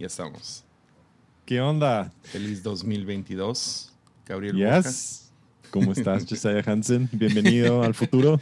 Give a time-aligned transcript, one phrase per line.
[0.00, 0.64] Ya estamos.
[1.44, 2.10] ¿Qué onda?
[2.22, 3.92] Feliz 2022,
[4.24, 5.30] Gabriel Yes.
[5.70, 7.06] ¿Cómo estás, Josiah Hansen?
[7.12, 8.40] Bienvenido al futuro.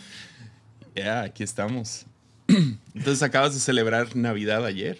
[0.95, 2.07] Ya, aquí estamos.
[2.47, 4.99] Entonces acabas de celebrar Navidad ayer.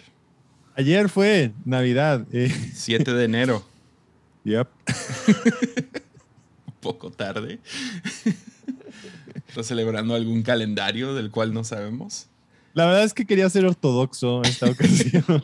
[0.75, 2.27] Ayer fue Navidad.
[2.33, 2.53] eh.
[2.73, 3.65] 7 de enero.
[4.43, 4.67] Yep.
[6.67, 7.59] Un poco tarde.
[9.47, 12.27] ¿Estás celebrando algún calendario del cual no sabemos?
[12.73, 15.23] La verdad es que quería ser ortodoxo esta ocasión.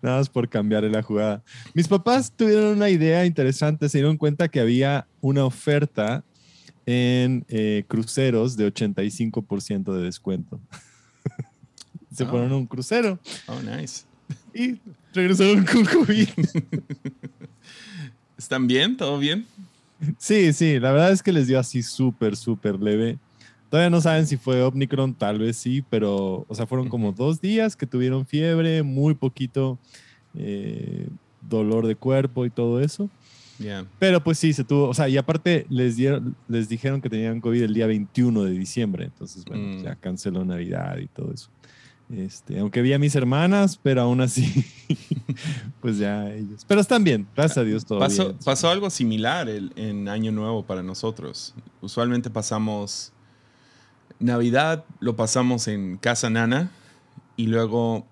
[0.00, 1.42] Nada más por cambiar la jugada.
[1.74, 3.88] Mis papás tuvieron una idea interesante.
[3.88, 6.24] Se dieron cuenta que había una oferta
[6.86, 10.60] en eh, cruceros de 85% de descuento.
[12.14, 12.28] Se Ah.
[12.28, 14.04] fueron a un crucero Oh, nice.
[14.54, 14.78] y
[15.12, 16.28] regresaron con COVID.
[18.38, 18.96] ¿Están bien?
[18.96, 19.46] ¿Todo bien?
[20.18, 23.18] Sí, sí, la verdad es que les dio así súper, súper leve.
[23.74, 27.40] Todavía no saben si fue Omicron, tal vez sí, pero, o sea, fueron como dos
[27.40, 29.80] días que tuvieron fiebre, muy poquito
[30.36, 31.08] eh,
[31.40, 33.10] dolor de cuerpo y todo eso.
[33.98, 37.40] Pero pues sí, se tuvo, o sea, y aparte les, dieron, les dijeron que tenían
[37.40, 39.82] COVID el día 21 de diciembre, entonces, bueno, Mm.
[39.82, 41.48] ya canceló Navidad y todo eso.
[42.14, 44.44] Este, aunque vi a mis hermanas, pero aún así,
[45.80, 46.64] pues ya ellos.
[46.68, 48.38] Pero están bien, gracias a Dios todo Pasó, bien.
[48.44, 51.54] pasó algo similar el- en Año Nuevo para nosotros.
[51.80, 53.10] Usualmente pasamos
[54.18, 56.70] Navidad, lo pasamos en casa nana
[57.36, 58.06] y luego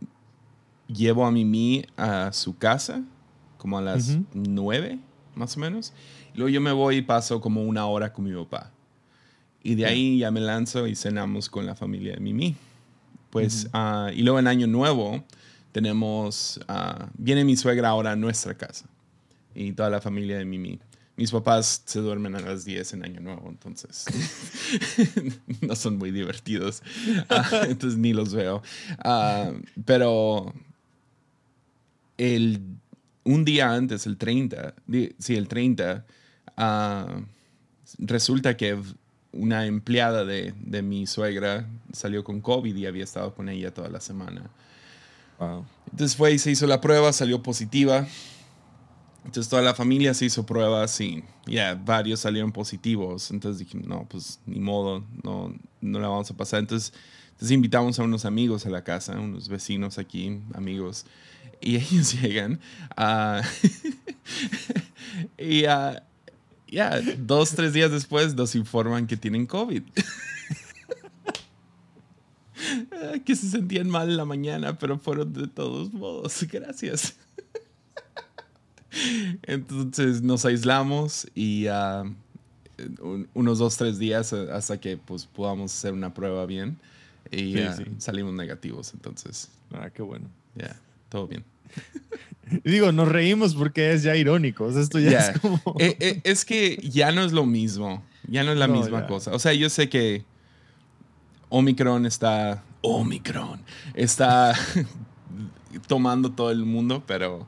[0.88, 3.02] llevo a Mimi a su casa
[3.58, 4.98] como a las nueve,
[5.34, 5.92] más o menos.
[6.34, 8.72] Y luego yo me voy y paso como una hora con mi papá.
[9.62, 12.56] Y de ahí ya me lanzo y cenamos con la familia de Mimi.
[13.30, 15.22] Pues, ah, y luego en Año Nuevo
[15.70, 18.86] tenemos, ah, viene mi suegra ahora a nuestra casa
[19.54, 20.80] y toda la familia de Mimi.
[21.16, 24.06] Mis papás se duermen a las 10 en Año Nuevo, entonces
[25.60, 26.82] no son muy divertidos.
[27.28, 28.62] Ah, entonces ni los veo.
[29.04, 29.52] Ah,
[29.84, 30.54] pero
[32.18, 32.60] el,
[33.24, 36.04] un día antes, el 30, di- sí, el 30,
[36.56, 37.20] ah,
[37.98, 38.78] resulta que
[39.32, 43.88] una empleada de, de mi suegra salió con COVID y había estado con ella toda
[43.88, 44.50] la semana.
[45.38, 45.64] Wow.
[45.90, 48.06] Entonces fue y se hizo la prueba, salió positiva.
[49.24, 53.30] Entonces toda la familia se hizo pruebas y ya varios salieron positivos.
[53.30, 56.60] Entonces dije, no, pues ni modo, no, no la vamos a pasar.
[56.60, 56.92] Entonces,
[57.30, 61.06] entonces invitamos a unos amigos a la casa, unos vecinos aquí, amigos.
[61.60, 62.60] Y ellos llegan
[62.96, 63.42] a...
[65.38, 66.02] y ah,
[66.68, 69.82] ya, dos, tres días después nos informan que tienen COVID.
[72.92, 76.46] Ah, que se sentían mal en la mañana, pero fueron de todos modos.
[76.50, 77.16] Gracias.
[79.44, 81.66] Entonces nos aislamos y
[83.00, 86.78] un- unos dos, tres días eh, hasta que pues, podamos hacer una prueba bien
[87.30, 87.84] y Sí, sí.
[87.98, 88.92] salimos negativos.
[88.94, 90.28] Entonces, Ah, qué bueno.
[90.54, 90.76] ya,
[91.08, 91.44] todo bien.
[92.64, 94.64] Digo, nos reímos porque es ya irónico.
[94.64, 95.60] O sea, esto ya es como.
[95.78, 98.02] Eh, eh, es que ya no es lo mismo.
[98.28, 99.32] Ya no es la No, misma cosa.
[99.34, 100.24] O sea, yo sé que
[101.48, 102.62] Omicron está.
[102.82, 103.60] Omicron
[103.94, 104.54] está
[105.86, 107.46] tomando todo el mundo, pero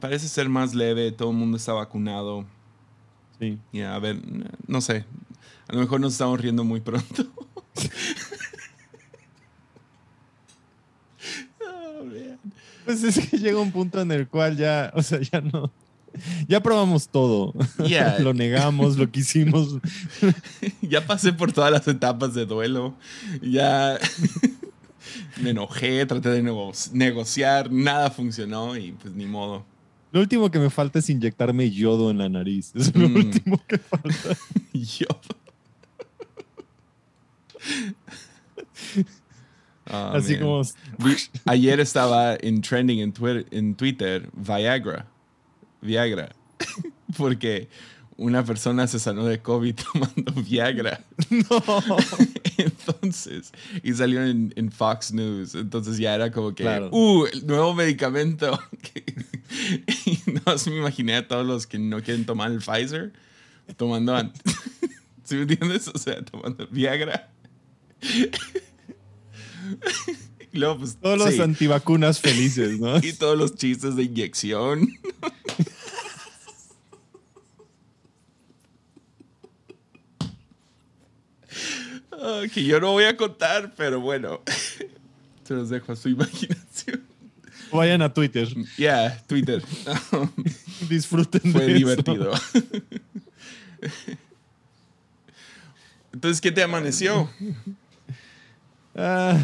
[0.00, 1.12] parece ser más leve.
[1.12, 2.44] Todo el mundo está vacunado.
[3.38, 3.58] Sí.
[3.72, 4.18] Y a ver,
[4.66, 5.04] no sé.
[5.68, 7.26] A lo mejor nos estamos riendo muy pronto.
[11.60, 12.38] Oh, man.
[12.84, 15.72] Pues es que llega un punto en el cual ya, o sea, ya no.
[16.48, 17.52] Ya probamos todo.
[17.84, 18.18] Yeah.
[18.20, 19.78] lo negamos, lo quisimos.
[20.82, 22.94] ya pasé por todas las etapas de duelo.
[23.42, 23.98] Ya
[25.42, 29.64] me enojé, traté de nego- negociar, nada funcionó y pues ni modo.
[30.12, 32.72] Lo último que me falta es inyectarme yodo en la nariz.
[32.74, 33.16] Es lo Mm.
[33.16, 34.36] último que falta.
[34.72, 35.06] Yo.
[39.90, 40.40] Oh, Así man.
[40.42, 40.62] como.
[41.46, 45.06] Ayer estaba en trending en Twitter, en Twitter Viagra.
[45.82, 46.34] Viagra.
[47.16, 47.68] Porque
[48.16, 51.00] una persona se sanó de COVID tomando Viagra.
[51.30, 51.62] No.
[52.64, 53.52] Entonces,
[53.82, 55.54] y salió en, en Fox News.
[55.54, 56.88] Entonces ya era como que, Claro.
[56.92, 58.58] uh, el nuevo medicamento.
[60.06, 63.12] y no se me imaginé a todos los que no quieren tomar el Pfizer
[63.76, 64.42] tomando antes.
[65.24, 65.88] ¿Sí me entiendes?
[65.88, 67.30] O sea, tomando Viagra.
[70.52, 72.98] y luego, pues, Todos los antivacunas felices, ¿no?
[72.98, 74.88] y todos los chistes de inyección.
[82.20, 84.40] Ah, que yo no voy a contar, pero bueno,
[85.44, 87.02] se los dejo a su imaginación.
[87.72, 88.48] Vayan a Twitter.
[88.78, 89.62] Ya, Twitter.
[90.88, 91.78] Disfruten Fue de eso.
[91.78, 92.32] divertido.
[96.12, 97.28] Entonces, ¿qué te amaneció?
[98.94, 99.38] Ah,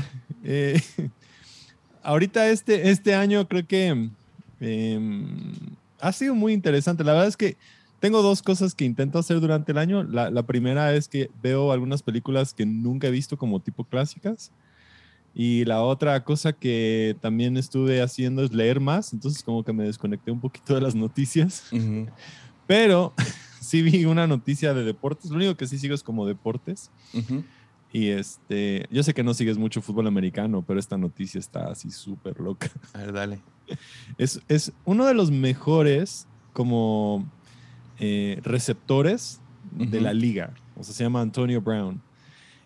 [0.44, 0.80] eh,
[2.02, 4.08] ahorita este, este año creo que
[4.60, 5.52] em,
[6.00, 7.04] ha sido muy interesante.
[7.04, 7.56] La verdad es que
[8.02, 10.02] tengo dos cosas que intento hacer durante el año.
[10.02, 14.50] La, la, primera es que veo algunas películas que nunca he visto como tipo clásicas.
[15.37, 19.12] Y la otra cosa que también estuve haciendo es leer más.
[19.12, 21.70] Entonces como que me desconecté un poquito de las noticias.
[22.66, 23.14] Pero
[23.60, 25.31] sí vi una noticia de deportes.
[25.31, 26.90] Lo único que sí sigo es como deportes.
[27.93, 31.93] Y este, yo sé que no sigues mucho fútbol americano, pero esta noticia está así
[31.93, 32.69] súper loca.
[32.94, 33.40] A ver, dale.
[34.19, 37.31] Es, es, uno de los mejores como
[37.98, 39.40] eh, receptores
[39.72, 40.54] de la liga.
[40.76, 42.00] O sea, se llama Antonio Brown.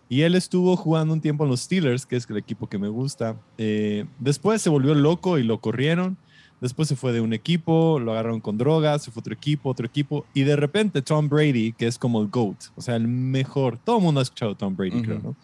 [0.08, 2.88] Y él estuvo jugando un tiempo en los Steelers, que es el equipo que me
[2.88, 3.36] gusta.
[3.58, 6.16] Eh, después se volvió loco y lo corrieron.
[6.60, 9.84] Después se fue de un equipo, lo agarraron con drogas, se fue otro equipo, otro
[9.84, 10.24] equipo.
[10.32, 13.78] Y de repente Tom Brady, que es como el GOAT, o sea, el mejor.
[13.78, 15.36] Todo el mundo ha escuchado a Tom Brady, creo, ¿no?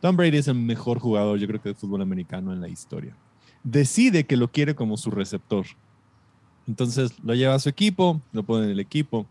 [0.00, 3.14] Tom Brady es el mejor jugador, yo creo que de fútbol americano en la historia.
[3.64, 5.66] Decide que lo quiere como su receptor.
[6.68, 9.26] Entonces lo lleva a su equipo, lo pone en el equipo.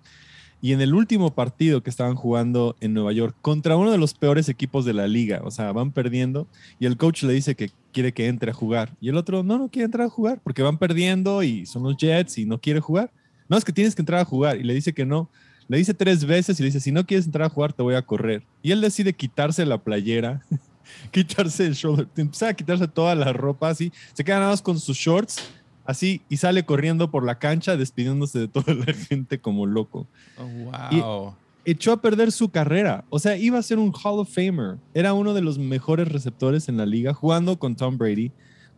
[0.62, 4.14] Y en el último partido que estaban jugando en Nueva York contra uno de los
[4.14, 6.48] peores equipos de la liga, o sea, van perdiendo
[6.80, 9.60] y el coach le dice que quiere que entre a jugar y el otro no,
[9.60, 12.80] no quiere entrar a jugar porque van perdiendo y son los Jets y no quiere
[12.80, 13.12] jugar.
[13.48, 15.30] No, es que tienes que entrar a jugar y le dice que no.
[15.68, 17.96] Le dice tres veces y le dice, si no quieres entrar a jugar, te voy
[17.96, 18.44] a correr.
[18.64, 20.44] Y él decide quitarse la playera,
[21.12, 24.80] quitarse el shoulder, empieza a quitarse toda la ropa así, se queda nada más con
[24.80, 25.44] sus shorts
[25.86, 30.08] así y sale corriendo por la cancha despidiéndose de toda la gente como loco.
[30.38, 31.36] Oh, wow.
[31.64, 33.06] echó a perder su carrera.
[33.10, 34.78] O sea, iba a ser un Hall of Famer.
[34.94, 38.32] Era uno de los mejores receptores en la liga jugando con Tom Brady.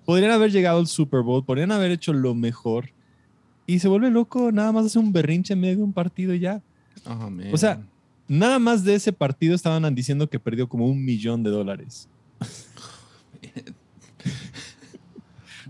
[0.06, 2.92] Podrían haber llegado al Super Bowl, podrían haber hecho lo mejor.
[3.66, 6.40] Y se vuelve loco, nada más hace un berrinche en medio de un partido y
[6.40, 6.62] ya.
[7.06, 7.82] Oh, o sea,
[8.28, 12.08] nada más de ese partido estaban diciendo que perdió como un millón de dólares.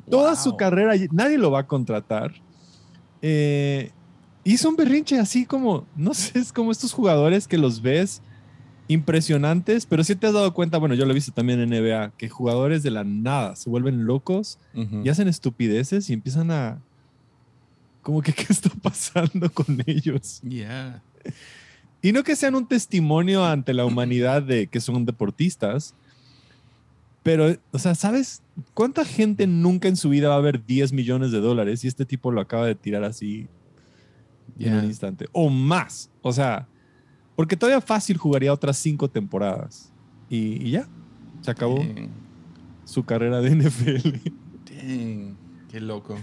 [0.10, 2.34] Toda su carrera, nadie lo va a contratar.
[3.22, 3.92] Eh,
[4.44, 8.22] hizo un berrinche así como, no sé, es como estos jugadores que los ves
[8.88, 12.14] impresionantes, pero si te has dado cuenta, bueno, yo lo he visto también en NBA,
[12.18, 14.60] que jugadores de la nada se vuelven locos
[15.04, 16.82] y hacen estupideces y empiezan a...
[18.02, 20.40] Como que, ¿qué está pasando con ellos?
[20.42, 21.02] Yeah.
[22.02, 25.94] Y no que sean un testimonio ante la humanidad de que son deportistas,
[27.28, 28.42] pero, o sea, ¿sabes
[28.74, 32.06] cuánta gente nunca en su vida va a ver 10 millones de dólares y este
[32.06, 33.50] tipo lo acaba de tirar así
[34.58, 35.28] en un instante?
[35.34, 36.10] O más.
[36.22, 36.70] O sea,
[37.36, 39.92] porque todavía fácil jugaría otras cinco temporadas.
[40.30, 40.88] Y, ya,
[41.42, 41.84] se acabó
[42.86, 44.10] su carrera de NFL.
[45.70, 46.16] qué loco.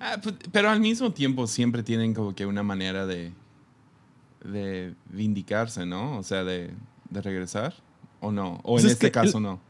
[0.00, 3.32] Ah, pues, pero al mismo tiempo siempre tienen como que una manera de,
[4.44, 6.18] de vindicarse, ¿no?
[6.18, 6.72] O sea, de,
[7.08, 7.72] de regresar.
[8.18, 8.54] ¿O no?
[8.64, 9.60] ¿O pues en este caso no?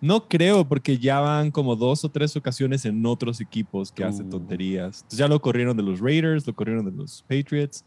[0.00, 4.26] No creo, porque ya van como dos o tres ocasiones en otros equipos que hacen
[4.26, 4.30] uh.
[4.30, 4.98] tonterías.
[4.98, 7.84] Entonces ya lo corrieron de los Raiders, lo corrieron de los Patriots.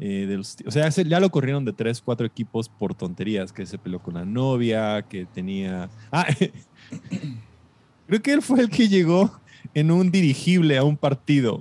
[0.00, 3.66] Eh, de los, o sea, ya lo corrieron de tres, cuatro equipos por tonterías, que
[3.66, 5.90] se peleó con la novia, que tenía...
[6.12, 6.26] Ah,
[8.06, 9.40] creo que él fue el que llegó
[9.74, 11.60] en un dirigible a un partido.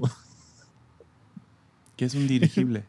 [1.96, 2.84] ¿Qué es un dirigible?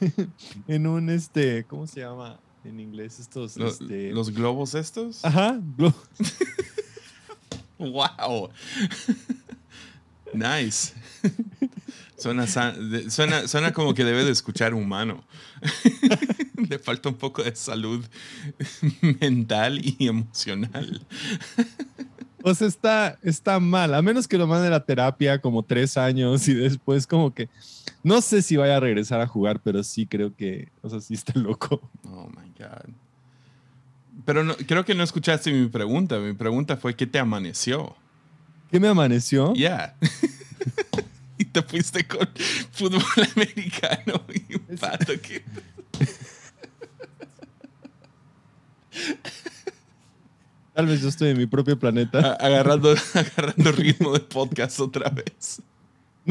[0.68, 2.40] en un, este, ¿cómo se llama?
[2.64, 3.56] En inglés estos.
[3.56, 4.12] ¿Los, este...
[4.12, 5.24] ¿los globos estos?
[5.24, 5.60] Ajá,
[7.78, 8.50] wow.
[10.34, 10.92] nice.
[12.16, 15.24] Suena, suena, suena, como que debe de escuchar humano.
[16.68, 18.04] Le falta un poco de salud
[19.20, 21.06] mental y emocional.
[22.42, 25.96] O sea, está, está mal, a menos que lo mande a la terapia como tres
[25.96, 27.48] años y después como que
[28.02, 31.14] no sé si vaya a regresar a jugar, pero sí creo que, o sea, sí
[31.14, 31.80] está loco.
[32.04, 32.94] Oh my God.
[34.24, 36.18] Pero no, creo que no escuchaste mi pregunta.
[36.18, 37.96] Mi pregunta fue: ¿qué te amaneció?
[38.70, 39.54] ¿Qué me amaneció?
[39.54, 39.96] Ya.
[41.38, 42.28] y te fuiste con
[42.72, 43.02] fútbol
[43.36, 45.42] americano y un pato que.
[50.74, 52.34] Tal vez yo estoy en mi propio planeta.
[52.34, 55.60] Agarrando, agarrando ritmo de podcast otra vez.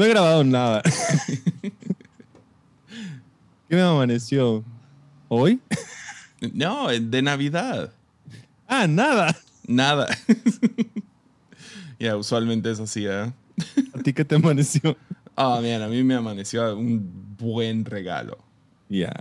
[0.00, 0.80] No he grabado nada.
[3.68, 4.64] ¿Qué me amaneció?
[5.28, 5.60] ¿Hoy?
[6.54, 7.92] No, de Navidad.
[8.66, 9.36] Ah, nada.
[9.66, 10.06] Nada.
[11.98, 13.30] Ya, usualmente es así, ¿eh?
[13.92, 14.96] ¿A ti qué te amaneció?
[15.36, 18.38] Ah, oh, a mí me amaneció un buen regalo.
[18.88, 19.12] Ya.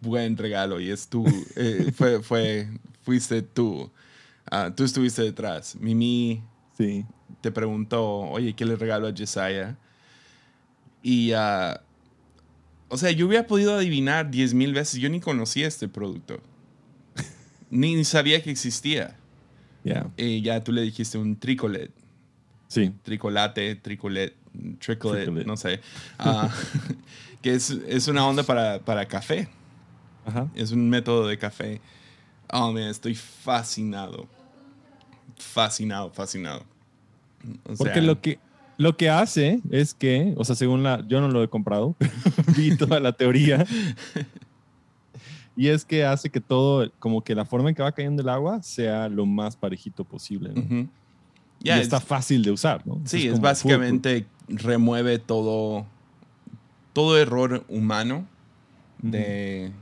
[0.00, 0.80] Buen regalo.
[0.80, 1.24] Y es tú.
[1.54, 2.66] Eh, fue, fue,
[3.02, 3.88] fuiste tú.
[4.50, 5.76] Ah, tú estuviste detrás.
[5.76, 6.42] Mimi
[6.76, 7.06] sí.
[7.40, 9.78] te preguntó, oye, ¿qué le regalo a Jesiah?
[11.02, 11.78] Y, uh,
[12.88, 15.00] o sea, yo hubiera podido adivinar 10 mil veces.
[15.00, 16.40] Yo ni conocía este producto.
[17.70, 19.16] ni, sabía que existía.
[19.84, 20.10] Ya.
[20.16, 21.90] Y ya tú le dijiste un tricolet.
[22.68, 22.92] Sí.
[23.02, 24.34] Tricolate, tricolet,
[24.78, 25.46] tricolet, Tricolet.
[25.46, 25.80] no sé.
[26.18, 26.50] Ah,
[27.42, 29.48] que es, es una onda para, para café.
[30.26, 30.50] Ajá.
[30.54, 31.80] Es un método de café.
[32.52, 34.26] Oh, man, estoy fascinado.
[35.38, 36.64] Fascinado, fascinado.
[37.64, 38.38] O Porque sea, lo que,
[38.78, 41.94] lo que hace es que, o sea, según la, yo no lo he comprado,
[42.56, 43.66] vi toda la teoría.
[45.56, 48.28] Y es que hace que todo, como que la forma en que va cayendo el
[48.28, 50.50] agua sea lo más parejito posible.
[50.54, 50.60] ¿no?
[50.62, 50.74] ujú.
[51.60, 53.00] y Ya, está es- fácil de usar, ¿no?
[53.04, 55.84] Sí, es, como básicamente remueve todo,
[56.92, 58.24] todo error humano
[59.02, 59.72] de,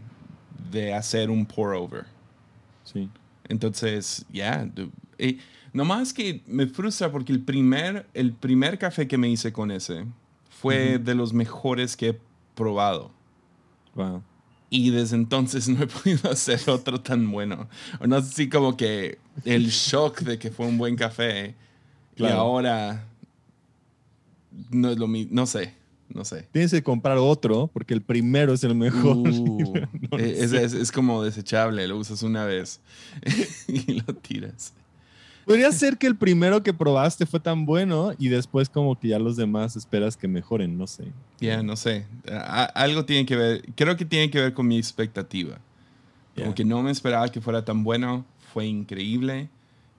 [0.72, 2.04] de hacer un pour over.
[2.84, 3.08] Sí.
[3.48, 4.66] Entonces, ya.
[5.18, 5.38] eh,
[5.76, 10.06] nomás que me frustra porque el primer, el primer café que me hice con ese
[10.48, 12.20] fue de los mejores que he
[12.54, 13.10] probado.
[13.94, 14.22] Wow.
[14.70, 17.68] Y desde entonces no he podido hacer otro tan bueno.
[18.00, 21.54] O no sé si como que el shock de que fue un buen café
[22.14, 22.40] y Claro.
[22.40, 23.06] ahora
[24.70, 25.30] no es lo mismo.
[25.34, 25.74] No sé,
[26.08, 26.48] no sé.
[26.52, 29.16] Tienes que comprar otro porque el primero es el mejor.
[29.16, 29.74] Uh,
[30.10, 32.80] No lo es, es- es como desechable, lo usas una vez
[33.68, 34.72] y lo tiras.
[35.46, 39.18] Podría ser que el primero que probaste fue tan bueno y después como que ya
[39.20, 41.12] los demás esperas que mejoren, no sé.
[41.40, 42.04] Ya, no sé.
[42.30, 45.58] A- algo tiene que ver, creo que tiene que ver con mi expectativa.
[46.36, 49.48] Como que no me esperaba que fuera tan bueno, fue increíble.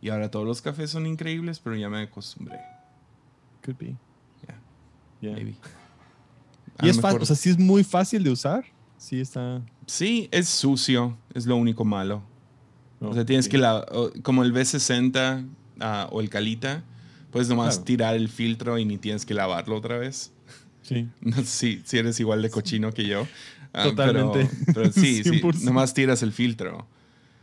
[0.02, 2.60] Y ahora todos los cafés son increíbles, pero ya me acostumbré.
[3.64, 3.96] Could be.
[4.46, 4.60] Yeah.
[5.22, 5.34] Yeah.
[5.34, 5.56] Maybe.
[6.84, 8.66] Y es fácil, o sea, sí es muy fácil de usar.
[8.98, 9.62] Sí está.
[9.88, 12.22] sí, es sucio, es lo único malo.
[13.00, 13.52] No, o sea, tienes ok.
[13.52, 13.86] que, la,
[14.24, 15.46] como el B60
[15.80, 16.84] ah, o el Calita,
[17.32, 17.86] puedes nomás Claro.
[17.86, 20.32] tirar el filtro y ni tienes que lavarlo otra vez.
[20.82, 21.08] Sí.
[21.22, 23.28] No sé si, eres igual de cochino que yo.
[23.74, 24.50] Ah, Totalmente.
[24.68, 25.62] Pero, pero sí, sí, 100%.
[25.64, 26.88] nomás tiras el filtro.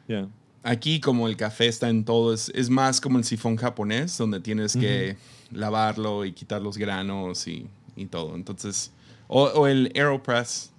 [0.08, 0.26] Ya.
[0.62, 4.40] Aquí como el café está en todo, es, es más como el sifón japonés, donde
[4.40, 5.16] tienes que
[5.52, 8.34] lavarlo y quitar los granos y, y todo.
[8.34, 8.90] Entonces,
[9.28, 10.70] o, o el AeroPress.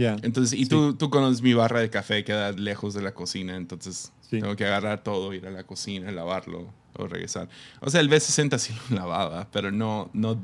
[0.00, 0.16] Ya.
[0.22, 0.68] Entonces, y Sí.
[0.70, 4.40] tú, tú conoces mi barra de café, queda lejos de la cocina, entonces Sí.
[4.40, 7.48] tengo que agarrar todo, ir a la cocina, lavarlo o regresar.
[7.80, 10.38] O sea, el B60 sí lo lavaba, pero no, no,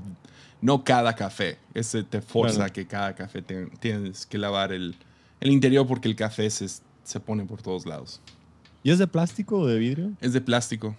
[0.60, 1.58] no cada café.
[1.74, 2.72] Ese te forza Claro.
[2.74, 4.94] que cada café te- tienes que lavar el,
[5.40, 6.66] el interior porque el café se,
[7.04, 8.20] se pone por todos lados.
[8.82, 10.12] ¿Y es de plástico o de vidrio?
[10.20, 10.94] Es de plástico.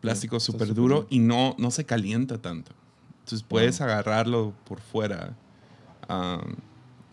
[0.00, 1.22] Plástico súper súper duro bien.
[1.24, 2.70] y no, no se calienta tanto.
[3.24, 5.34] Entonces puedes agarrarlo por fuera
[6.08, 6.54] um,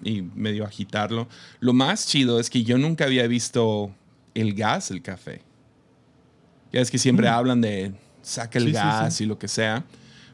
[0.05, 1.27] y medio agitarlo.
[1.59, 3.91] Lo más chido es que yo nunca había visto
[4.33, 5.41] el gas, el café.
[6.71, 7.33] Ya es que siempre Mm.
[7.33, 9.23] hablan de saca el Sí, sí, gas sí.
[9.23, 9.83] y lo que sea.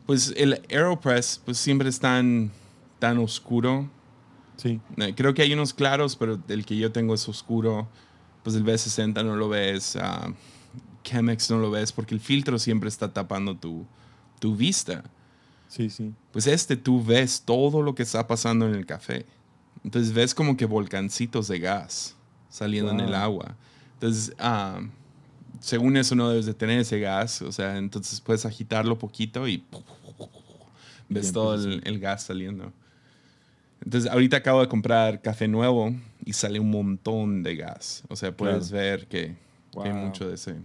[0.06, 2.52] Pues el AeroPress pues siempre es tan,
[3.00, 3.90] tan oscuro.
[4.58, 4.80] Sí.
[4.98, 7.88] Eh, Creo que hay unos claros, pero el que yo tengo es oscuro.
[8.44, 9.96] Pues el B60 no lo ves.
[9.96, 10.34] ah,
[11.04, 13.86] Chemex no lo ves porque el filtro siempre está tapando tu,
[14.40, 15.04] tu vista.
[15.68, 16.12] Sí, sí.
[16.32, 19.26] Pues este tú ves todo lo que está pasando en el café.
[19.84, 22.16] Entonces ves como que volcancitos de gas
[22.50, 23.56] saliendo en el agua.
[23.96, 24.82] Entonces, ah,
[25.60, 27.42] según eso no debes de tener ese gas.
[27.42, 29.64] O sea, entonces puedes agitarlo poquito y
[31.10, 32.72] ves todo el, el gas saliendo.
[33.84, 38.04] Entonces, ahorita acabo de comprar café nuevo y sale un montón de gas.
[38.10, 39.36] O sea, puedes ver que,
[39.72, 40.56] que hay mucho de ese.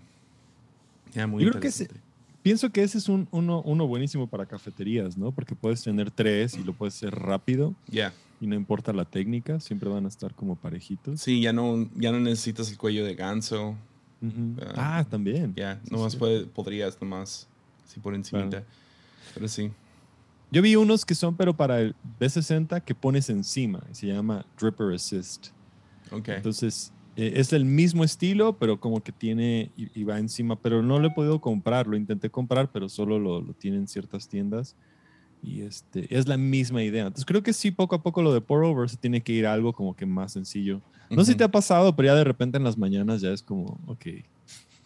[1.26, 1.88] Muy Yo creo que ese-.
[2.46, 5.32] Pienso que ese es un, uno, uno buenísimo para cafeterías, ¿no?
[5.32, 8.12] Porque puedes tener tres y lo puedes hacer rápido Ya.
[8.40, 11.20] y no importa la técnica, siempre van a estar como parejitos.
[11.20, 13.70] Sí, ya no, ya no necesitas el cuello de ganso.
[14.22, 14.54] Ujú.
[14.76, 15.54] Ah, Ah, también.
[15.56, 16.18] Ya, Sí, nomás sí.
[16.18, 17.48] puede- podrías, nomás,
[17.84, 18.48] así por encima.
[18.48, 18.64] Claro.
[19.34, 19.72] Pero sí.
[20.52, 23.82] Yo vi unos que son, pero para el B60 que pones encima.
[23.90, 25.48] y Se llama Dripper Assist.
[26.12, 26.28] Ok.
[26.28, 30.56] Entonces, eh, es el mismo estilo, pero como que tiene y, y va encima.
[30.60, 31.86] Pero no lo he podido comprar.
[31.86, 34.76] Lo intenté comprar, pero solo lo, lo tienen ciertas tiendas.
[35.42, 37.02] Y este, es la misma idea.
[37.02, 39.46] Entonces, creo que sí, poco a poco lo de pour over se tiene que ir
[39.46, 40.80] a algo como que más sencillo.
[41.10, 43.42] No sé si te ha pasado, pero ya de repente en las mañanas ya es
[43.42, 44.06] como, ok.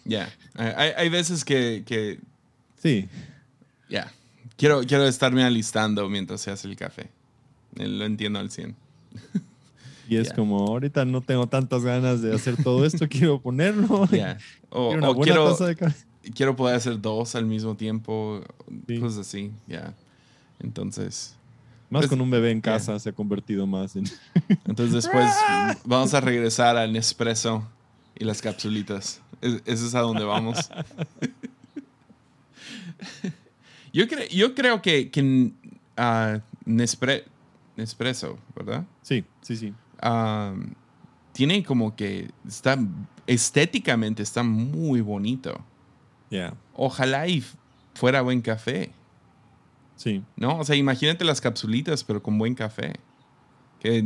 [0.04, 0.28] Ya.
[0.54, 2.18] Hay, hay- hay veces que, que
[2.76, 3.08] Sí,
[3.88, 4.10] ya.
[4.56, 7.08] Quiero, quiero estarme alistando mientras se hace el café.
[7.76, 8.76] Eh, Lo entiendo al 100.
[10.10, 14.08] y es como, ahorita no tengo tantas ganas de hacer todo esto, quiero ponerlo.
[14.72, 15.76] O, Quiero o quiero, de
[16.34, 18.40] quiero poder hacer dos al mismo tiempo.
[18.86, 19.00] Sí.
[19.00, 19.50] Cosas así.
[19.66, 19.94] Ya.
[20.60, 21.34] Entonces.
[21.88, 24.04] Más Pues, con un bebé en casa se ha convertido más en...
[24.66, 25.28] Entonces después
[25.84, 27.66] vamos a regresar al Nespresso
[28.16, 29.20] y las capsulitas.
[29.40, 30.70] Es- Eso es a donde vamos.
[33.92, 35.50] yo, cre- yo creo que, que
[35.96, 37.24] ah, Nespre-
[37.76, 38.84] Nespresso, ¿verdad?
[39.02, 39.74] Sí, sí, sí.
[40.02, 40.54] Ah,
[41.32, 42.78] tiene como que está
[43.26, 45.64] estéticamente está muy bonito.
[46.30, 46.54] Ya.
[46.74, 47.44] Ojalá y
[47.94, 48.90] fuera buen café.
[49.96, 50.24] Sí.
[50.36, 50.58] ¿No?
[50.58, 52.94] O sea, imagínate las capsulitas, pero con buen café.
[53.78, 54.02] Que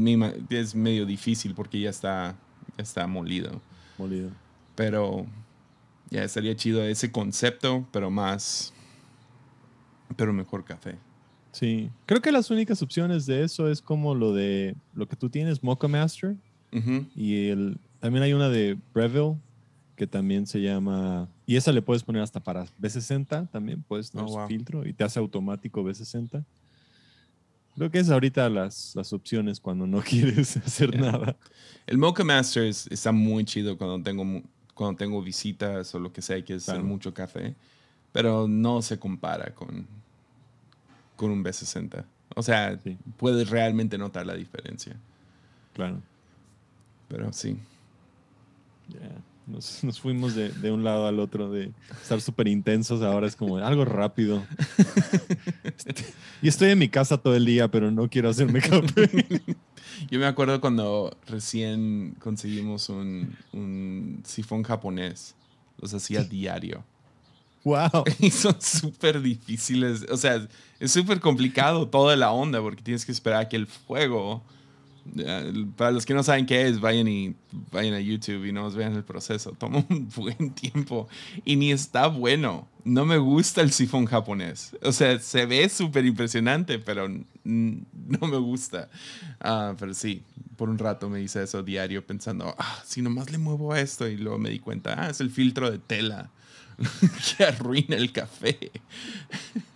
[0.51, 2.37] es medio difícil porque ya está,
[2.77, 3.61] ya está molido.
[3.99, 4.31] Molido.
[4.75, 5.27] Pero
[6.11, 8.73] ya estaría chido ese concepto, pero más.
[10.17, 10.99] Pero mejor café.
[11.55, 11.89] Sí.
[12.07, 15.63] Creo que las únicas opciones de eso es como lo de lo que tú tienes,
[15.63, 16.35] Mocha Master.
[17.15, 19.37] Y el, también hay una de Breville
[19.95, 21.29] que también se llama.
[21.47, 24.49] Y esa le puedes poner hasta para B60 también, puedes tener Oh, wow.
[24.49, 26.45] filtro y te hace automático B60.
[27.77, 31.13] Creo que es ahorita las, las opciones cuando no quieres hacer Yeah.
[31.13, 31.37] nada.
[31.87, 34.43] El Mocha Master es- está muy chido cuando tengo,
[34.75, 36.89] cuando tengo visitas o lo que sea y que hacer Claro.
[36.89, 37.55] mucho café.
[38.13, 39.87] Pero no se compara con,
[41.17, 42.05] con un B60.
[42.37, 42.97] O sea, Sí.
[43.17, 44.97] puedes realmente notar la diferencia.
[45.75, 46.01] Claro.
[47.09, 47.57] Pero sí.
[48.89, 49.01] Ya,
[49.47, 51.71] Nos, nos fuimos de, de un lado al otro, de
[52.03, 53.03] estar súper intensos.
[53.03, 54.43] Ahora es como algo rápido.
[55.63, 55.95] Este,
[56.43, 59.09] y estoy en mi casa todo el día, pero no quiero hacerme café.
[60.11, 65.35] Yo me acuerdo cuando recién conseguimos un, un sifón japonés.
[65.81, 66.85] Los hacía diario.
[67.65, 68.05] ¡Wow!
[68.21, 70.07] Y son súper difíciles.
[70.11, 70.47] O sea,
[70.85, 74.43] es súper complicado toda la onda porque tienes que esperar a que el fuego.
[75.17, 77.35] eh, Para los que no saben qué es, vayan, y,
[77.73, 79.53] vayan a YouTube y nos vean el proceso.
[79.59, 81.09] Toma un buen tiempo
[81.45, 82.69] y ni está bueno.
[82.85, 84.77] No me gusta el sifón japonés.
[84.83, 88.91] O sea, se ve súper impresionante, pero no me gusta.
[89.41, 90.23] Ah, pero sí,
[90.59, 94.07] por un rato me hice eso diario pensando, ah, si nomás le muevo a esto
[94.07, 96.31] y luego me di cuenta, ah, es el filtro de tela
[97.39, 98.71] que arruina el café.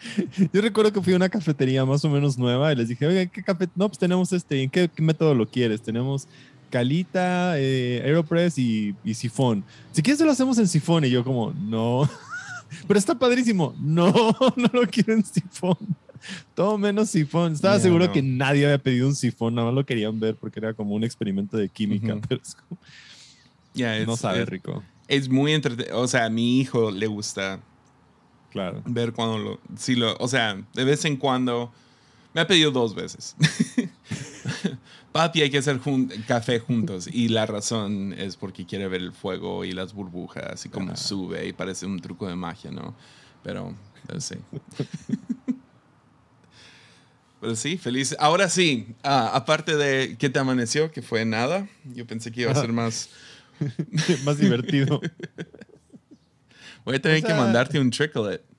[0.52, 3.26] Yo recuerdo que fui a una cafetería más o menos nueva y les dije, oiga,
[3.26, 3.68] ¿qué café?
[3.74, 5.82] No, pues tenemos este, ¿en qué, qué método lo quieres?
[5.82, 6.26] Tenemos
[6.70, 9.64] calita, eh, Aeropress y, y sifón.
[9.92, 11.04] Si quieres, lo hacemos en sifón.
[11.04, 12.08] Y yo como, no.
[12.86, 13.74] Pero está padrísimo.
[13.80, 14.12] No,
[14.56, 15.76] no lo quiero en sifón.
[16.54, 17.52] Todo menos sifón.
[17.54, 18.12] Estaba seguro no.
[18.12, 21.02] que nadie había pedido un sifón, nada más lo querían ver porque era como un
[21.02, 22.22] experimento de química, Ujú.
[22.28, 22.80] pero es como-
[23.74, 24.82] Ya, es, no sabe es, rico.
[25.08, 25.98] es muy entretenido.
[25.98, 27.60] O sea, a mi hijo le gusta
[28.50, 28.82] Claro.
[28.84, 30.16] ver cuando lo, sí lo.
[30.18, 31.72] O sea, de vez en cuando.
[32.32, 33.34] Me ha pedido dos veces.
[35.12, 37.08] Papi, hay que hacer jun- café juntos.
[37.12, 41.48] Y la razón es porque quiere ver el fuego y las burbujas y cómo sube
[41.48, 42.94] y parece un truco de magia, ¿no?
[43.42, 43.74] Pero,
[44.06, 44.36] pero sí.
[47.40, 48.14] Pero sí, feliz.
[48.18, 50.90] Ahora sí, ah, aparte de ¿qué te amaneció?
[50.92, 51.66] Que fue nada.
[51.84, 53.08] Yo pensé que iba a ser más.
[54.24, 55.00] Más divertido.
[56.84, 58.42] Voy a tener O que mandarte un tricklet.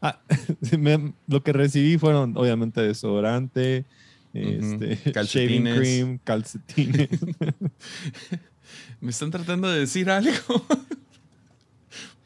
[0.00, 0.18] Ah,
[0.78, 3.84] me- lo que recibí fueron obviamente desodorante,
[4.34, 5.78] este, shaving Calcetines.
[5.78, 7.08] cream, calcetines.
[9.00, 10.32] ¿Me están tratando de decir algo?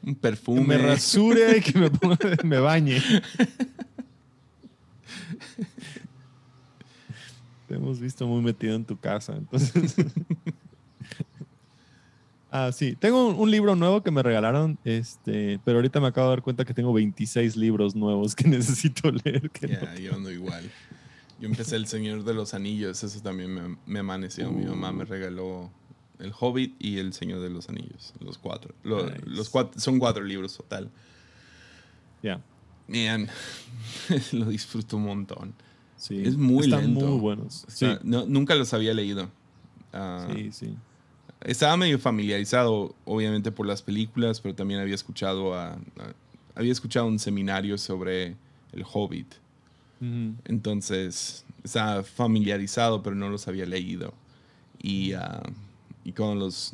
[0.03, 0.62] un que perfume.
[0.62, 3.03] me rasure y que me, ponga- me bañe.
[7.69, 9.95] Te hemos visto muy metido en tu casa, entonces.
[12.66, 12.97] Ah, sí.
[12.97, 16.42] Tengo un, un libro nuevo que me regalaron, este, pero ahorita me acabo de dar
[16.42, 19.51] cuenta que tengo 26 libros nuevos que necesito leer.
[19.51, 20.71] que no Ya, yo ando igual.
[21.40, 24.51] Yo empecé El Señor de los Anillos, eso también me, me amaneció.
[24.51, 25.71] Mi mamá me regaló
[26.19, 28.75] El Hobbit y El Señor de los Anillos, los cuatro.
[28.83, 29.21] Lo- Nice.
[29.27, 30.90] los cuatro son cuatro libros total.
[32.23, 32.40] Ya,
[32.88, 33.29] Man,
[34.33, 35.55] lo disfruto un montón.
[35.97, 36.23] sí.
[36.25, 37.07] Es muy Están lento.
[37.07, 37.64] muy buenos.
[37.66, 39.29] O Sí, sea, no- nunca los había leído.
[39.92, 40.75] Ah, sí, sí.
[41.47, 45.79] Estaba medio familiarizado, obviamente, por las películas, pero también había escuchado a, a-
[46.55, 48.37] había escuchado un seminario sobre
[48.73, 49.35] el Hobbit.
[50.45, 54.13] Entonces, estaba familiarizado, pero no los había leído.
[54.83, 55.43] Y, ah,
[56.05, 56.73] y con los...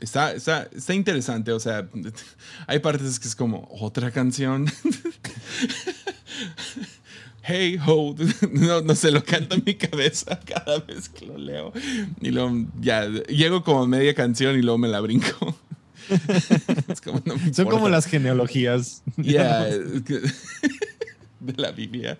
[0.00, 1.88] Está, está, está interesante, o sea,
[2.66, 4.66] hay partes que es como otra canción.
[7.42, 8.14] hey ho,
[8.52, 11.72] no, no sé, lo canto en mi cabeza cada vez que lo leo.
[12.20, 15.56] Y luego ya, llego como media canción y luego me la brinco.
[16.88, 19.04] Es como, no me Son como las genealogías.
[19.16, 20.32] Yeah, de
[21.56, 22.18] la Biblia.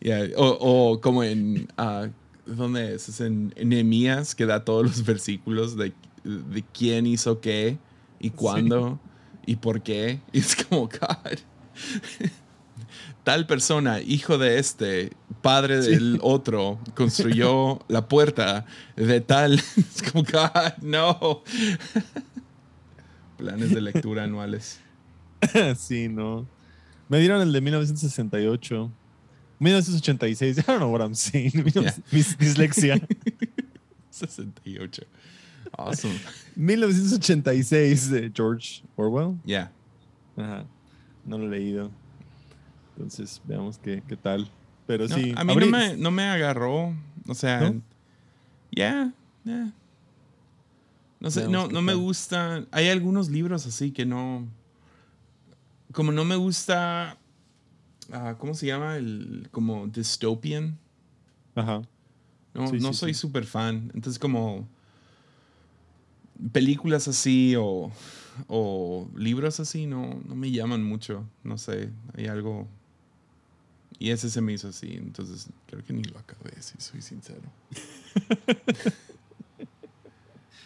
[0.00, 0.48] Yeah, O,
[0.92, 1.68] o como en.
[1.76, 2.08] ah,
[2.44, 3.08] ¿Dónde es?
[3.08, 5.92] Es en, en Nehemías que da todos los versículos de,
[6.24, 7.78] de quién hizo qué
[8.18, 8.98] y cuándo
[9.46, 10.20] y por qué.
[10.32, 11.38] Y es como, God.
[13.26, 15.10] Tal persona, hijo de este,
[15.42, 19.54] padre del otro, construyó la puerta de tal.
[19.76, 21.42] Es como, God, no.
[23.36, 24.78] Planes de lectura anuales.
[25.76, 26.46] sí, no.
[27.08, 28.92] Me dieron el de 1968.
[29.58, 30.58] 1986.
[30.58, 31.50] I don't know what I'm saying.
[31.74, 31.94] Yeah.
[32.12, 33.00] mi dislexia.
[34.10, 35.04] 68.
[35.76, 36.14] Awesome.
[36.54, 39.36] 1986 de George Orwell.
[39.44, 39.72] Yeah.
[40.36, 40.64] Ajá.
[41.24, 41.90] No lo he leído.
[42.96, 44.48] Entonces, veamos qué, qué tal.
[44.86, 45.32] Pero No, sí.
[45.36, 46.94] a mí no me, no me agarró.
[47.28, 47.82] O sea, ¿No?
[48.70, 49.12] yeah,
[49.44, 49.72] yeah.
[51.20, 52.64] No sé, Veamos no, no me gusta.
[52.70, 54.46] Hay algunos libros así que no.
[55.92, 57.18] Como no me gusta.
[58.12, 58.96] ah, ¿Cómo se llama?
[58.96, 60.78] El, como dystopian.
[61.54, 61.82] Ajá.
[62.54, 63.20] No, Sí, no sí, soy sí.
[63.20, 63.90] súper fan.
[63.94, 64.66] Entonces, como.
[66.52, 67.90] Películas así o,
[68.46, 71.24] o libros así no, no me llaman mucho.
[71.42, 72.68] No sé, hay algo.
[73.98, 74.92] Y ese se me hizo así.
[74.94, 77.40] Entonces, creo que ni lo acabé, si soy sincero.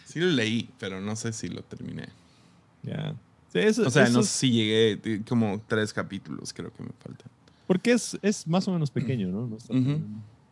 [0.05, 2.09] sí lo leí, pero no sé si lo terminé.
[2.83, 3.15] Ya.
[3.51, 4.99] Sí, eso- O sea, no sé si llegué.
[5.03, 7.27] eh, Como tres capítulos, creo que me faltan.
[7.67, 9.47] Porque es, es más o menos pequeño, ¿no?
[9.47, 9.73] No está.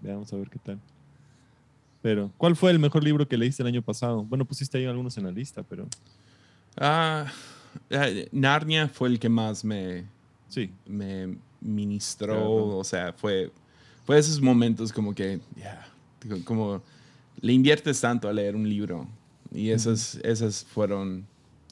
[0.02, 0.80] Veamos a ver qué tal.
[2.02, 4.24] Pero, ¿cuál fue el mejor libro que leíste el año pasado?
[4.24, 5.86] Bueno, pusiste ahí algunos en la lista, pero
[6.78, 7.26] Ah,
[8.32, 10.06] Narnia fue el que más me,
[10.48, 10.72] sí.
[10.88, 12.78] me ministró, Claro.
[12.78, 13.52] o sea, fue,
[14.06, 15.88] fue esos momentos como que, ya,
[16.46, 16.82] como
[17.42, 19.08] le inviertes tanto a leer un libro
[19.54, 21.26] y esas, esas fueron,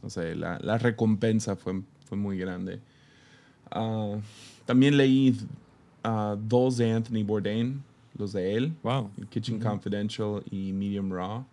[0.04, 2.80] no sé, la, la recompensa fue, fue muy grande.
[3.71, 4.15] Ah,
[4.65, 5.38] también leí
[6.04, 7.82] ah, dos de Anthony Bourdain,
[8.17, 9.12] los de él, Wow.
[9.30, 9.60] Kitchen.
[9.60, 11.45] Confidential y Medium Raw,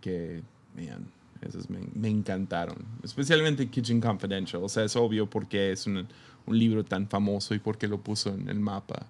[0.00, 0.42] que,
[0.76, 1.06] man,
[1.42, 2.76] esos me, me encantaron.
[3.02, 4.62] Especialmente Kitchen Confidential.
[4.62, 6.06] O sea, es obvio porque es un,
[6.46, 9.06] un libro tan famoso y porque lo puso en el mapa.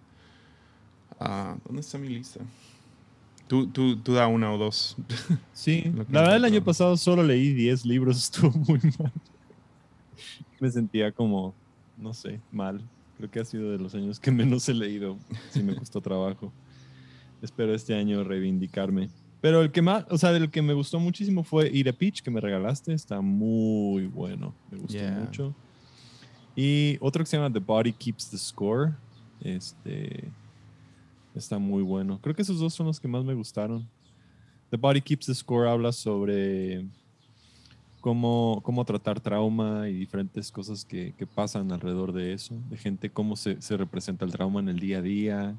[1.18, 2.40] Ah, ¿Dónde está mi lista?
[3.46, 4.96] Tú, tú, tú da una o dos.
[5.52, 9.12] Sí, la verdad el año pasado solo leí 10 libros, estuvo muy mal.
[10.58, 11.54] Me sentía como,
[11.98, 12.80] no sé, mal.
[13.18, 15.18] Creo que ha sido de los años que menos he leído.
[15.50, 16.52] Sí me costó trabajo.
[17.42, 19.10] Espero este año reivindicarme.
[19.40, 22.20] Pero el que más, o sea, del que me gustó muchísimo fue Ir a Peach,
[22.22, 22.92] que me regalaste.
[22.92, 24.54] Está muy bueno.
[24.70, 25.18] Me gustó Yeah.
[25.18, 25.54] mucho.
[26.56, 28.92] Y otro que se llama The Body Keeps the Score.
[29.40, 30.24] Este.
[31.34, 32.18] Está muy bueno.
[32.20, 33.88] Creo que esos dos son los que más me gustaron.
[34.70, 36.84] The Body Keeps the Score habla sobre
[38.00, 42.54] cómo, cómo tratar trauma y diferentes cosas que, que pasan alrededor de eso.
[42.68, 45.56] De gente, cómo se, se representa el trauma en el día a día.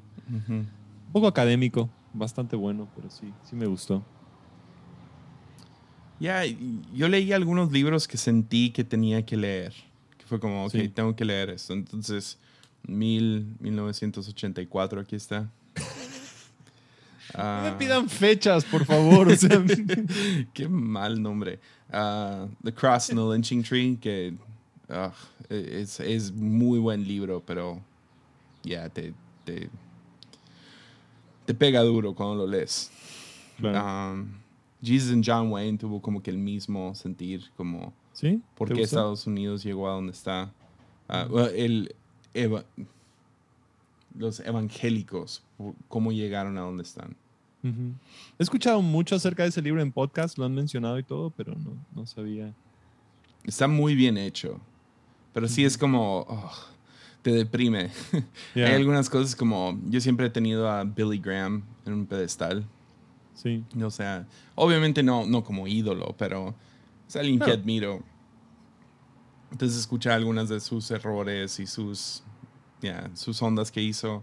[1.12, 4.02] Un poco académico, bastante bueno, pero sí, sí me gustó.
[6.18, 9.74] Ya, y yo leí algunos libros que sentí que tenía que leer.
[10.16, 10.88] Que fue como, ok, Sí.
[10.88, 11.72] tengo que leer esto.
[11.72, 12.38] Entonces,
[12.86, 15.50] mil, 1984, aquí está.
[17.34, 19.28] No Ah, me pidan fechas, por favor.
[19.28, 19.64] o sea,
[20.54, 21.60] Qué mal nombre.
[21.90, 24.34] Ah, the Cross and the Lynching Tree, que
[24.90, 25.12] ah,
[25.48, 27.80] es, es muy buen libro, pero
[28.62, 29.14] ya te,
[29.46, 29.70] te,
[31.46, 32.90] te pega duro cuando lo lees.
[33.58, 34.12] Claro.
[34.14, 34.28] Um,
[34.82, 38.40] Jesus and John Wayne tuvo como que el mismo sentir, como ¿Sí?
[38.56, 38.82] por ¿Te qué?
[38.82, 40.52] Estados Unidos llegó a donde está.
[41.08, 41.94] Ah, el,
[42.34, 42.64] eva-
[44.18, 45.42] los evangélicos,
[45.88, 47.16] cómo llegaron a donde están.
[47.64, 51.54] He escuchado mucho acerca de ese libro en podcast, lo han mencionado y todo, pero
[51.54, 52.52] no, no sabía.
[53.44, 54.60] Está muy bien hecho.
[55.32, 56.26] Pero sí es como.
[56.28, 56.50] oh,
[57.22, 57.90] te deprime.
[58.54, 59.80] Hay algunas cosas como.
[59.88, 62.66] Yo siempre he tenido a Billy Graham en un pedestal.
[63.34, 66.54] Sí, O sea, obviamente no, no como ídolo, pero
[67.08, 68.02] es alguien que admiro.
[69.50, 72.22] Entonces, escuchar algunas de sus errores y sus.
[72.80, 74.22] ya, sus ondas que hizo.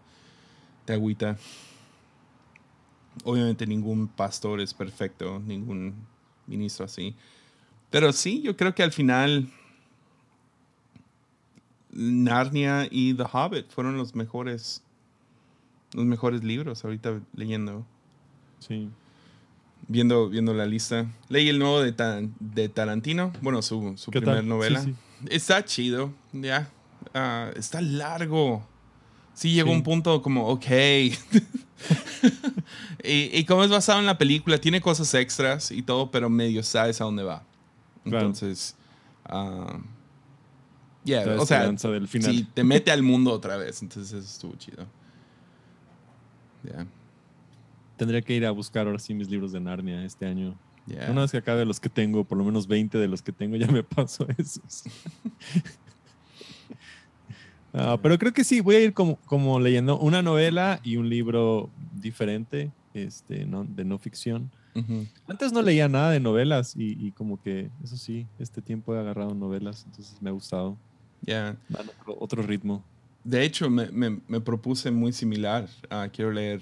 [0.86, 1.38] Te agüita.
[3.24, 5.96] Obviamente, ningún pastor es perfecto, ningún
[6.48, 7.16] ministro así.
[7.90, 9.50] Pero sí, yo creo que al final.
[11.91, 14.84] Narnia y The Hobbit fueron los mejores.
[15.93, 17.84] Los mejores libros ahorita leyendo
[18.60, 18.89] sí.
[19.88, 21.08] viendo, viendo la lista.
[21.30, 24.43] Leí el nuevo de, de Tarantino, bueno, su, su ¿Qué primer tal?
[24.43, 24.84] Sí, novela.
[24.84, 24.93] sí.
[25.30, 26.69] Está chido, ya.
[27.13, 28.63] Ah, está largo.
[29.34, 29.75] Sí, llegó Sí.
[29.78, 30.65] un punto como, ok.
[33.04, 36.62] y, y como es basado en la película, tiene cosas extras y todo, pero medio
[36.62, 37.43] sabes a dónde va.
[38.04, 38.28] Claro.
[38.28, 38.75] Entonces,
[41.00, 42.32] ah, yeah, o sea, esperanza del final.
[42.32, 43.82] sí, te mete al mundo otra vez.
[43.82, 44.86] Entonces, eso estuvo chido.
[46.64, 46.86] Ya,
[47.98, 50.58] Tendría que ir a buscar ahora sí mis libros de Narnia este año.
[51.10, 53.56] Una vez que acabe los que tengo, por lo menos 20 de los que tengo,
[53.56, 54.84] ya me paso esos.
[57.72, 61.08] Ah, pero creo que sí, voy a ir como, como leyendo una novela y un
[61.08, 64.50] libro diferente este, no, de no ficción.
[65.28, 69.00] Antes no leía nada de novelas y, y como que, eso sí, este tiempo he
[69.00, 70.78] agarrado novelas, entonces me ha gustado.
[71.22, 71.56] Ya.
[71.70, 72.84] Dan otro, otro ritmo.
[73.24, 75.68] De hecho, me, me- me propuse muy similar.
[76.14, 76.62] Quiero leer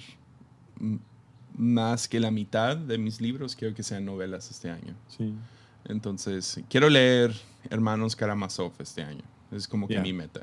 [1.57, 4.95] más que la mitad de mis libros quiero que sean novelas este año.
[5.07, 5.33] Sí.
[5.85, 7.33] Entonces, quiero leer
[7.69, 9.23] Hermanos Karamazov este año.
[9.51, 10.41] Es como que mi meta.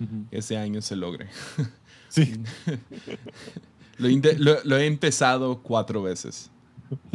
[0.00, 0.24] Ujú.
[0.30, 1.28] Este año se logre.
[2.08, 2.42] Sí.
[3.98, 6.50] Lo, inte- lo- lo he empezado cuatro veces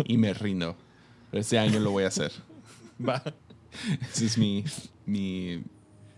[0.06, 0.78] y me rindo.
[1.32, 2.32] Pero este año lo voy a hacer.
[3.06, 3.22] Va.
[4.10, 4.64] Esa es mi,
[5.06, 5.64] mi,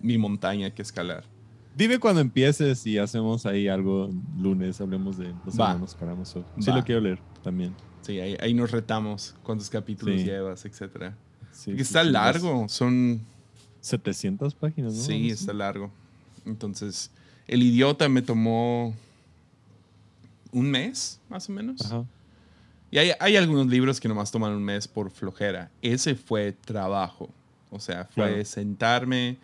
[0.01, 1.23] mi montaña que escalar.
[1.75, 5.71] Dime cuando empieces y hacemos ahí algo lunes, hablemos de los Va.
[5.71, 6.43] hermanos Karamazov.
[6.59, 6.77] Sí Va.
[6.77, 7.75] lo quiero leer también.
[8.01, 10.25] Sí, ahí, ahí nos retamos cuántos capítulos Sí.
[10.25, 11.15] llevas, etcétera.
[11.51, 13.21] Sí, Porque está largo, son...
[13.77, 15.01] las 700 páginas, ¿no?
[15.03, 15.91] Sí, está largo.
[16.45, 17.11] Entonces,
[17.47, 18.93] El Idiota me tomó
[20.51, 21.81] un mes, más o menos.
[21.85, 22.05] Ajá.
[22.89, 25.69] Y hay, hay algunos libros que nomás toman un mes por flojera.
[25.81, 27.29] Ese fue trabajo.
[27.69, 28.45] O sea, fue Claro.
[28.45, 29.37] sentarme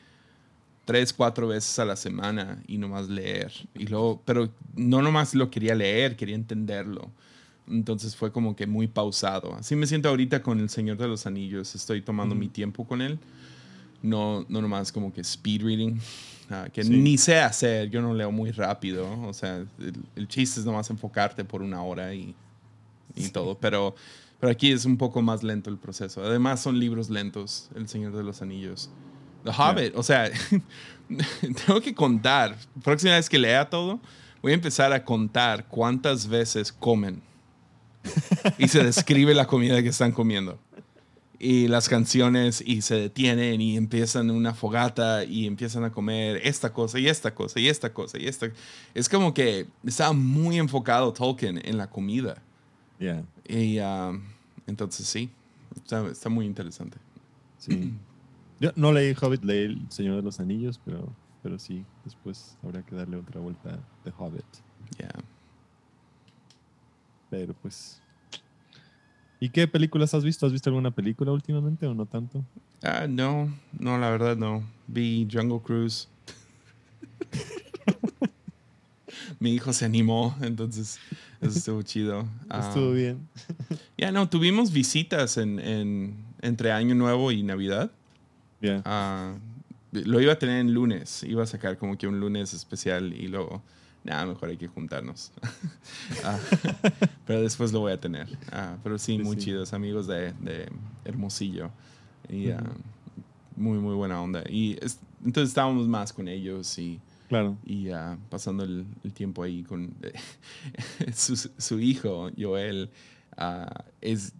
[0.85, 3.51] tres, cuatro veces a la semana y nomás leer.
[3.75, 7.09] Y luego, pero no nomás lo quería leer, quería entenderlo.
[7.67, 9.55] Entonces fue como que muy pausado.
[9.55, 11.75] Así me siento ahorita con El Señor de los Anillos.
[11.75, 12.39] Estoy tomando Ujú.
[12.41, 13.19] mi tiempo con él.
[14.01, 15.97] No, no nomás como que speed reading.
[16.49, 16.89] ah, que Sí.
[16.89, 17.89] ni sé hacer.
[17.89, 19.07] Yo no leo muy rápido.
[19.21, 22.35] O sea, el, el chiste es nomás enfocarte por una hora y,
[23.15, 23.57] y todo.
[23.57, 23.95] Pero,
[24.41, 26.21] pero aquí es un poco más lento el proceso.
[26.21, 27.69] Además son libros lentos.
[27.75, 28.89] El Señor de los Anillos.
[29.43, 29.95] The Hobbit.
[29.95, 30.31] O sea,
[31.65, 32.55] tengo que contar.
[32.83, 33.99] Próxima vez que lea todo,
[34.41, 37.21] voy a empezar a contar cuántas veces comen.
[38.57, 40.59] Y se describe la comida que están comiendo.
[41.39, 46.71] Y las canciones y se detienen y empiezan una fogata y empiezan a comer esta
[46.71, 48.49] cosa y esta cosa y esta cosa y esta.
[48.93, 52.41] Es como que estaba muy enfocado Tolkien en la comida.
[52.99, 54.13] Ya, Y ah,
[54.67, 55.29] entonces sí,
[55.75, 56.97] está, está muy interesante.
[57.57, 57.93] sí.
[58.63, 62.81] Yo no leí Hobbit, leí El Señor de los Anillos, pero, pero sí, después habrá
[62.81, 64.45] que darle otra vuelta de Hobbit.
[64.97, 65.11] Yeah.
[67.29, 67.99] Pero pues...
[69.41, 70.45] ¿Y qué películas has visto?
[70.45, 72.45] ¿Has visto alguna película últimamente o no tanto?
[72.81, 74.63] Ah, no, no, la verdad no.
[74.87, 76.07] Vi Jungle Cruise.
[79.39, 80.99] Mi hijo se animó, entonces
[81.41, 82.25] eso estuvo chido.
[82.49, 83.27] Ah, Estuvo bien.
[83.97, 87.91] Ya no, tuvimos visitas en, en- entre Año Nuevo y Navidad.
[88.63, 88.81] Ya.
[88.85, 89.35] Ah,
[89.91, 93.27] lo iba a tener en lunes, iba a sacar como que un lunes especial y
[93.27, 93.61] luego,
[94.03, 95.31] nada, mejor hay que juntarnos.
[96.23, 96.39] Ah,
[97.27, 98.27] pero después lo voy a tener.
[98.51, 99.43] Ah, pero sí, muy sí.
[99.43, 100.69] chidos, amigos de, de
[101.05, 101.69] Hermosillo.
[102.29, 102.49] Y
[103.55, 104.43] muy, muy buena onda.
[104.49, 106.99] Y es- entonces estábamos más con ellos y,
[107.29, 107.57] Claro.
[107.65, 107.87] y
[108.29, 109.93] pasando el, el tiempo ahí con
[111.15, 112.89] su, su hijo, Joel,
[114.01, 114.33] es,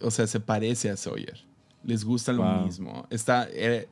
[0.00, 1.40] o sea, se parece a Sawyer.
[1.84, 2.64] Les gusta lo Wow.
[2.66, 3.06] mismo.
[3.10, 3.88] Está, eh,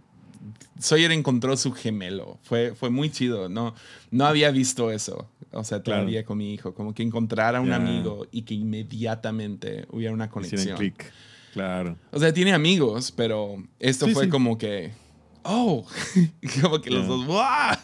[0.78, 2.38] Sawyer encontró su gemelo.
[2.42, 3.48] Fue, fue muy chido.
[3.48, 3.74] No,
[4.10, 5.28] no había visto eso.
[5.52, 6.02] O sea, Claro.
[6.02, 6.74] todavía con mi hijo.
[6.74, 10.76] Como que encontrara un amigo y que inmediatamente hubiera una conexión.
[10.76, 11.10] clic.
[11.54, 11.96] Claro.
[12.12, 14.30] O sea, tiene amigos, pero esto Sí, fue sí.
[14.30, 14.92] como que,
[15.42, 15.84] oh,
[16.62, 17.08] como que los Ya.
[17.08, 17.76] dos, ¡guau!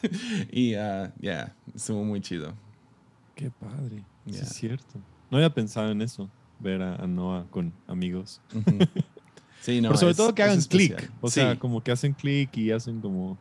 [0.52, 2.52] Y ah, ya, estuvo muy chido.
[3.34, 4.04] Qué padre.
[4.30, 5.00] Sí, es cierto.
[5.30, 8.40] No había pensado en eso, ver a, a Noah con amigos.
[8.54, 8.78] Ujú.
[9.64, 9.88] Sí, no.
[9.88, 11.10] Pero sobre es- todo que hagan clic.
[11.22, 11.34] O Sí.
[11.40, 13.38] sea, como que hacen clic y hacen como...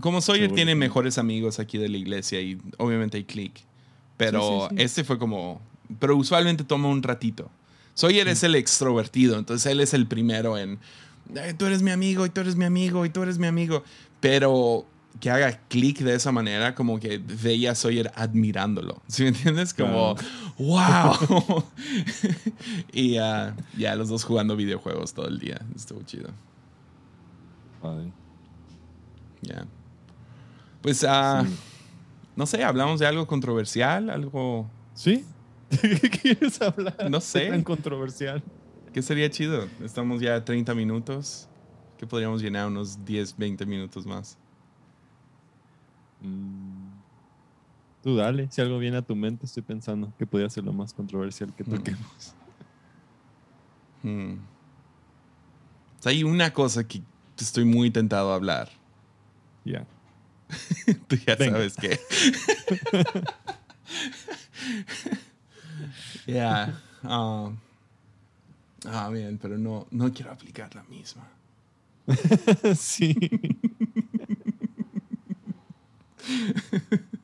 [0.00, 3.52] Como Sawyer tiene mejores amigos aquí de la iglesia y obviamente hay click.
[4.16, 4.82] Pero Sí, sí, sí.
[4.82, 5.60] este fue como.
[6.00, 7.50] Pero usualmente toma un ratito.
[7.94, 10.78] Sawyer es el extrovertido, entonces él es el primero en.
[11.40, 13.84] "Ay, Tú eres mi amigo y tú eres mi amigo y tú eres mi amigo.
[14.20, 14.86] Pero
[15.20, 19.02] que haga clic de esa manera, como que veía a Sawyer admirándolo.
[19.08, 19.72] ¿Sí me entiendes?
[19.74, 20.14] Como,
[20.58, 21.64] wow.
[22.92, 25.60] y ah, ya los dos jugando videojuegos todo el día.
[25.74, 26.30] Estuvo chido.
[29.42, 29.66] Ya.
[30.82, 31.54] Pues, ah, Sí.
[32.34, 35.24] no sé, hablamos de algo controversial, algo ¿Sí?
[35.70, 37.10] ¿Qué quieres hablar?
[37.10, 37.48] No ¿Qué sé.
[37.50, 38.42] tan controversial.
[38.92, 39.66] que sería chido.
[39.84, 41.48] Estamos ya a 30 minutos,
[41.98, 44.38] que podríamos llenar unos 10, 20 minutos más.
[46.20, 46.86] Mm.
[48.02, 50.92] Tú dale, si algo viene a tu mente, estoy pensando que podría ser lo más
[50.94, 51.70] controversial que Mm.
[51.70, 52.34] toquemos.
[56.00, 57.02] Sea, hay una cosa que
[57.38, 58.70] estoy muy tentado a hablar.
[59.64, 59.84] Ya.
[61.08, 61.52] Tú ya Venga.
[61.56, 61.98] sabes que.
[66.26, 66.80] Ya.
[67.04, 67.52] ah,
[68.86, 71.28] ah, bien, pero no, no quiero aplicar la misma.
[72.76, 73.14] sí.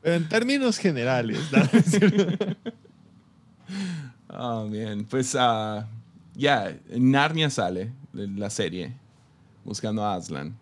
[0.03, 1.62] Pero en términos generales, ¿no?
[4.29, 5.05] Ah, bien.
[5.05, 5.87] Pues ah,
[6.35, 8.92] ya, Narnia sale, de la serie,
[9.64, 10.57] buscando a Aslan.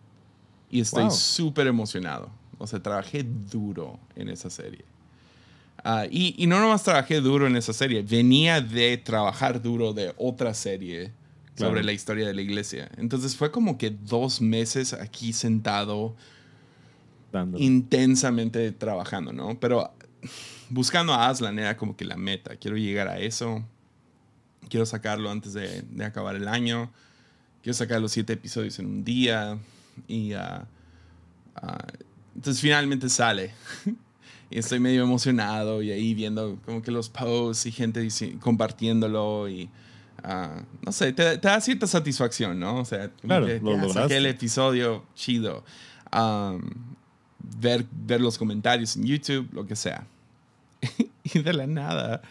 [0.71, 1.13] Y estoy Wow.
[1.13, 2.31] súper emocionado.
[2.59, 4.85] O sea, trabajé duro en esa serie.
[5.83, 10.13] Ah, y, y, no nomás trabajé duro en esa serie, venía de trabajar duro de
[10.19, 11.13] otra serie
[11.57, 12.91] sobre la historia de la iglesia.
[12.99, 16.15] Entonces fue como que dos meses aquí sentado,
[17.57, 19.59] intensamente trabajando, ¿no?
[19.61, 19.93] Pero
[20.69, 22.57] buscando a Aslan era como que la meta.
[22.57, 23.65] Quiero llegar a eso.
[24.69, 26.91] Quiero sacarlo antes de, de acabar el año.
[27.63, 29.59] Quiero sacar los siete episodios en un día.
[30.09, 30.67] Y uh,
[32.35, 33.53] entonces finalmente sale.
[34.51, 38.07] y estoy medio emocionado y ahí viendo como que los posts y gente
[38.41, 39.71] compartiéndolo y
[40.25, 42.81] uh, no sé, te, da cierta satisfacción, ¿no?
[42.81, 45.65] O sea, claro, que, lo saqué el episodio chido.
[46.13, 46.90] Um,
[47.59, 50.07] ver, ver los comentarios en YouTube, lo que sea.
[51.25, 52.23] y de la nada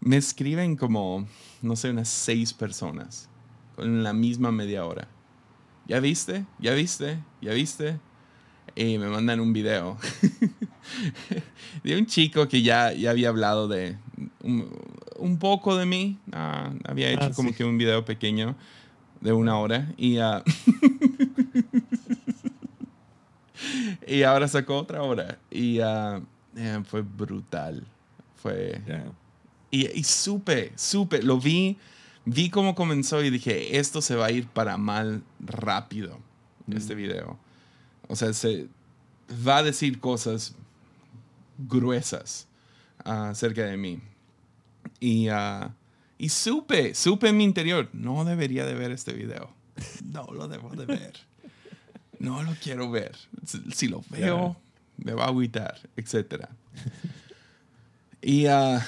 [0.00, 1.26] me escriben como,
[1.62, 3.28] no sé, unas seis personas
[3.74, 5.08] con la misma media hora.
[5.86, 6.44] ¿Ya viste?
[6.58, 7.18] ¿Ya viste?
[7.40, 7.98] ¿Ya viste?
[8.74, 9.96] Y me mandan un video
[11.84, 13.96] de un chico que ya, ya había hablado de
[14.42, 16.18] un, poco de mí.
[16.32, 18.56] Ah, había hecho ah, como que un video pequeño
[19.20, 20.42] de una hora y, uh,
[24.06, 26.24] y ahora sacó otra hora y uh,
[26.84, 27.86] fue brutal.
[28.36, 28.80] Fue...
[29.70, 31.76] Y, y supe, supe, lo vi,
[32.24, 36.18] vi cómo comenzó y dije, esto se va a ir para mal rápido,
[36.72, 36.98] este mm.
[36.98, 37.38] video.
[38.08, 38.68] O sea, se
[39.46, 40.54] va a decir cosas
[41.58, 42.46] gruesas
[43.04, 44.00] acerca de mí.
[45.00, 45.70] Y, uh,
[46.18, 49.54] y supe, supe en mi interior, no debería de ver este video.
[50.04, 51.12] No lo debo de ver.
[52.18, 53.16] No lo quiero ver.
[53.72, 54.56] Si, lo veo,
[54.96, 56.46] me va a agüitar, etc.
[58.22, 58.80] Y uh,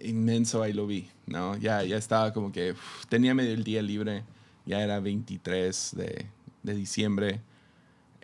[0.00, 1.58] inmenso ahí lo vi, ¿no?
[1.58, 2.74] Ya, ya estaba como que
[3.10, 4.24] tenía medio el día libre.
[4.64, 6.26] Ya era 23 de,
[6.62, 7.40] de diciembre.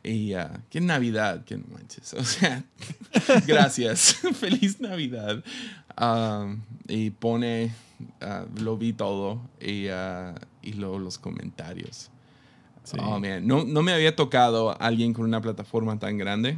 [0.02, 2.14] Y uh, qué Navidad, que no manches.
[2.14, 2.64] O sea,
[3.46, 4.14] gracias.
[4.40, 5.44] Feliz Navidad.
[6.00, 7.74] Um, y pone,
[8.22, 9.88] uh, lo vi todo y,
[10.62, 12.10] y luego los comentarios.
[12.98, 13.46] Oh, man.
[13.46, 16.56] No, no, me había tocado alguien con una plataforma tan grande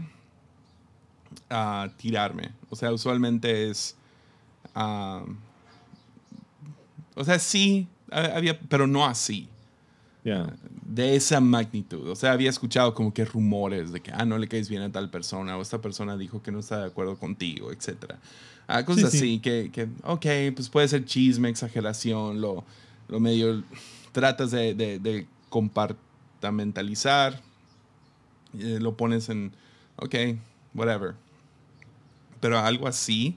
[1.49, 2.51] a tirarme.
[2.69, 3.97] O sea, usualmente es...
[4.75, 5.37] Um,
[7.15, 9.49] o sea, sí, había, pero no así.
[10.23, 12.09] De esa magnitud.
[12.09, 14.93] O sea, había escuchado como que rumores de que, ah, no le caes bien a
[14.93, 18.15] tal persona, o esta persona dijo que no está de acuerdo contigo, etc.
[18.67, 22.65] Ah, cosas así, Que, que, ok, pues puede ser chisme, exageración, lo,
[23.09, 23.63] lo medio
[24.13, 25.27] tratas de, de, de
[26.41, 27.41] compartamentalizar,
[28.59, 29.53] eh, lo pones en,
[29.97, 30.15] ok,
[30.75, 31.15] whatever.
[32.41, 33.37] Pero algo así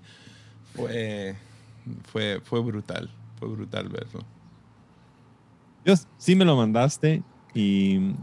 [0.74, 1.36] fue,
[2.12, 4.22] fue, fue brutal, fue brutal verlo.
[5.84, 7.22] Dios, sí me lo mandaste
[7.54, 8.13] y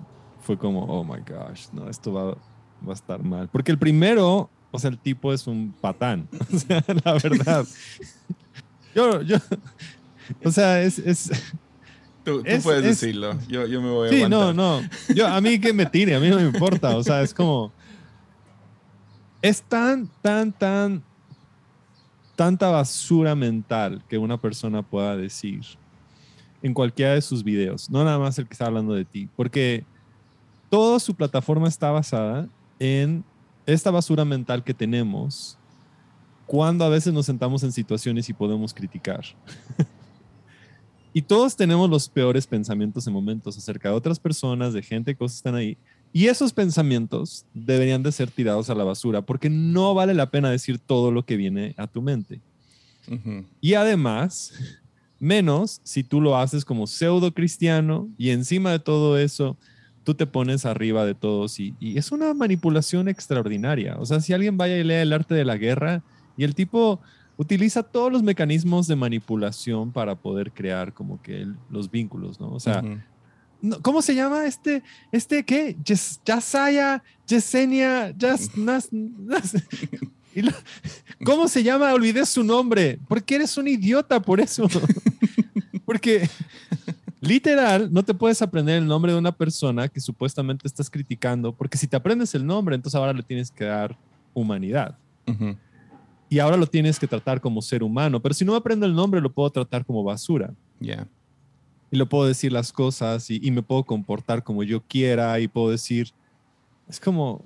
[0.41, 2.25] fue como, oh my gosh, no, esto va,
[2.87, 3.49] va a estar mal.
[3.49, 7.67] Porque el primero, o sea, el tipo es un patán, o sea, la verdad.
[8.93, 9.37] Yo, yo,
[10.45, 10.99] o sea, es...
[10.99, 11.31] es
[12.25, 13.39] Tú, puedes decirlo.
[13.49, 14.81] Yo, yo, me voy a Sí, no, no.
[15.15, 16.97] Yo, a mí que me tire, a mí no me importa.
[16.97, 17.73] O sea, es como.
[19.43, 21.03] Es tan, tan, tan.
[22.37, 25.61] Tanta basura mental que una persona pueda decir
[26.63, 29.85] en cualquiera de sus videos, no nada más el que está hablando de ti, porque
[30.69, 33.25] toda su plataforma está basada en
[33.67, 35.59] esta basura mental que tenemos
[36.47, 39.25] cuando a veces nos sentamos en situaciones y podemos criticar.
[41.13, 45.37] y todos tenemos los peores pensamientos en momentos acerca de otras personas, de gente, cosas
[45.37, 45.77] que están ahí.
[46.13, 50.51] Y esos pensamientos deberían de ser tirados a la basura porque no vale la pena
[50.51, 52.41] decir todo lo que viene a tu mente.
[53.61, 54.53] Y además,
[55.19, 59.57] menos si tú lo haces como pseudo cristiano y encima de todo eso
[60.05, 63.97] tú te pones arriba de todos y, es una manipulación extraordinaria.
[63.99, 66.03] O sea, si alguien vaya y lea el arte de la guerra
[66.37, 67.01] y el tipo
[67.41, 72.53] utiliza todos los mecanismos de manipulación para poder crear como que los vínculos, ¿no?
[72.53, 72.85] O sea,
[73.81, 75.75] ¿cómo se llama este, este qué?
[76.27, 78.51] Yasaya, Yesenia, Yas,
[81.25, 81.95] ¿Cómo se llama?
[81.95, 82.99] Olvidé su nombre.
[83.09, 84.69] Porque eres un idiota por eso.
[85.87, 86.29] Porque
[87.23, 91.77] literal, no te puedes aprender el nombre de una persona que supuestamente estás criticando, porque
[91.77, 93.97] si te aprendes el nombre, entonces ahora le tienes que dar
[94.33, 94.97] humanidad.
[96.31, 99.21] Y ahora lo tienes que tratar como ser humano, pero si no aprendo el nombre,
[99.21, 100.55] lo puedo tratar como basura.
[100.81, 101.07] Yeah.
[101.91, 105.49] Y lo puedo decir las cosas y, y me puedo comportar como yo quiera y
[105.49, 106.13] puedo decir,
[106.89, 107.45] es como,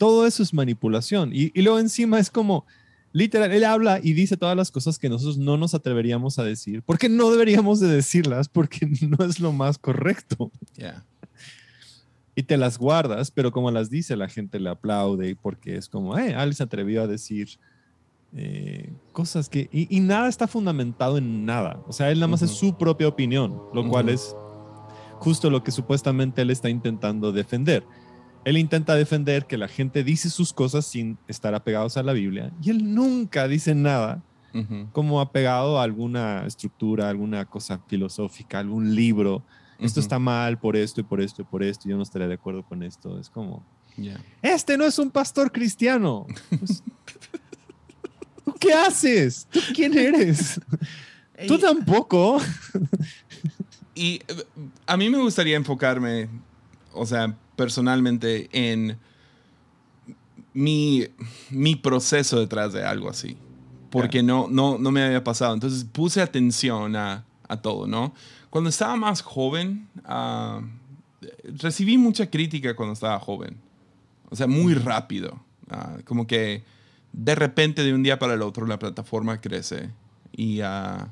[0.00, 1.30] todo eso es manipulación.
[1.34, 2.64] Y, luego encima es como,
[3.12, 6.82] literal, él habla y dice todas las cosas que nosotros no nos atreveríamos a decir,
[6.82, 10.50] porque no deberíamos de decirlas, porque no es lo más correcto.
[12.34, 16.16] Y te las guardas, pero como las dice, la gente le aplaude porque es como,
[16.16, 17.58] eh, Alex se atrevió a decir
[18.34, 19.68] eh, cosas que...
[19.72, 21.82] Y, nada está fundamentado en nada.
[21.86, 24.34] O sea, él nada más es su propia opinión, lo cual es
[25.18, 27.84] justo lo que supuestamente él está intentando defender.
[28.44, 32.52] Él intenta defender que la gente dice sus cosas sin estar apegados a la Biblia
[32.62, 34.22] y él nunca dice nada
[34.92, 39.44] como apegado a alguna estructura, alguna cosa filosófica, algún libro.
[39.78, 41.88] Esto está mal por esto y por esto y por esto.
[41.88, 43.18] Yo no estaría de acuerdo con esto.
[43.18, 43.64] Es como,
[44.42, 46.26] este no es un pastor cristiano.
[46.58, 46.82] Pues,
[47.22, 47.39] ¿Tú
[48.60, 49.48] qué haces?
[49.50, 50.60] ¿Tú quién eres?
[51.48, 52.38] Tú tampoco.
[53.94, 54.44] y eh,
[54.86, 56.28] a mí me gustaría enfocarme,
[56.92, 58.96] o sea, personalmente en
[60.52, 61.06] mi,
[61.50, 63.36] mi proceso detrás de algo así.
[63.90, 65.54] Porque no, no, no me había pasado.
[65.54, 68.14] Entonces puse atención a, a todo, ¿no?
[68.50, 70.62] Cuando estaba más joven, uh,
[71.60, 73.56] recibí mucha crítica cuando estaba joven.
[74.28, 75.40] O sea, muy rápido.
[75.70, 76.62] Uh, como que
[77.12, 79.90] de repente, de un día para el otro, la plataforma crece
[80.32, 81.08] y, uh,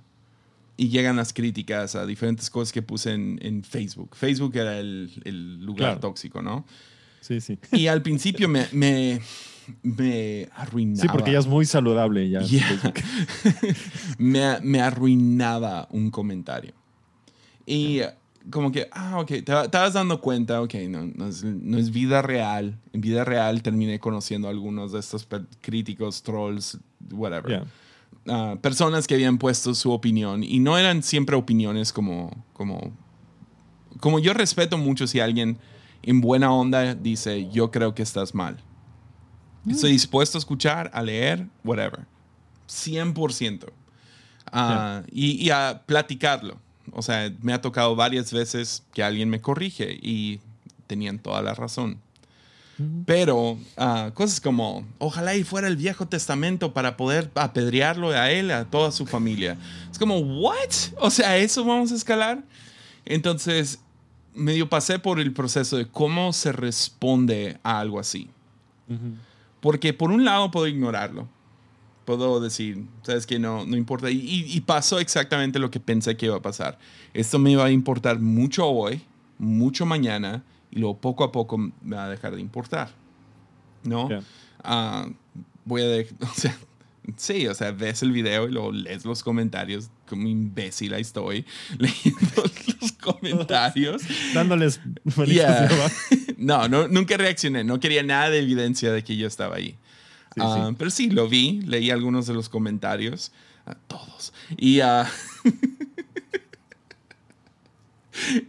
[0.76, 4.14] y llegan las críticas a diferentes cosas que puse en, en Facebook.
[4.14, 6.64] Facebook era el, el lugar tóxico, ¿no?
[7.20, 7.58] Sí, sí.
[7.72, 9.20] Y al principio me, me,
[9.82, 11.02] me arruinaba.
[11.02, 12.40] Sí, porque ya es muy saludable ya.
[14.18, 16.72] me, me, arruinaba un comentario.
[17.66, 18.00] Y
[18.50, 21.90] como que, ah, ok, te, te, vas dando cuenta, ok, no, no, es, no, es,
[21.90, 22.78] vida real.
[22.92, 25.26] En vida real terminé conociendo a algunos de estos
[25.60, 26.78] críticos, trolls,
[27.10, 27.66] whatever.
[28.26, 32.92] Uh, personas que habían puesto su opinión y no eran siempre opiniones como, como,
[34.00, 35.58] como yo respeto mucho si alguien
[36.02, 38.58] en buena onda dice, yo creo que estás mal.
[39.64, 39.70] Mm.
[39.70, 42.06] Estoy dispuesto a escuchar, a leer, whatever.
[42.68, 43.64] 100%.
[43.64, 43.70] Uh,
[44.52, 45.04] yeah.
[45.10, 46.58] y, y a platicarlo.
[46.94, 50.40] O sea, me ha tocado varias veces que alguien me corrige y
[50.86, 51.98] tenían toda la razón.
[53.06, 58.52] Pero uh, cosas como, ojalá y fuera el Viejo Testamento para poder apedrearlo a él,
[58.52, 59.58] a toda su familia.
[59.90, 60.54] Es como, ¿what?
[60.98, 62.44] O sea, ¿eso vamos a escalar?
[63.04, 63.80] Entonces,
[64.32, 68.30] medio pasé por el proceso de cómo se responde a algo así.
[69.60, 71.28] Porque por un lado puedo ignorarlo.
[72.08, 74.10] Puedo decir, sabes que no, no importa.
[74.10, 76.78] Y, y, pasó exactamente lo que pensé que iba a pasar.
[77.12, 79.02] Esto me iba a importar mucho hoy,
[79.36, 82.88] mucho mañana y luego poco a poco me va a dejar de importar.
[83.84, 84.06] ¿No?
[84.06, 85.12] Uh,
[85.66, 85.86] voy a
[86.24, 86.56] o sea,
[87.18, 91.44] sí, o sea, ves el video y luego lees los comentarios, como imbécil ahí estoy,
[91.78, 92.42] leyendo
[92.80, 94.00] los comentarios.
[94.32, 94.80] Dándoles
[95.26, 95.68] yeah.
[96.38, 99.76] no, no, nunca reaccioné, no quería nada de evidencia de que yo estaba ahí.
[100.40, 100.74] Uh, sí.
[100.78, 103.32] Pero sí, lo vi, leí algunos de los comentarios,
[103.66, 104.32] uh, todos.
[104.56, 104.80] Y...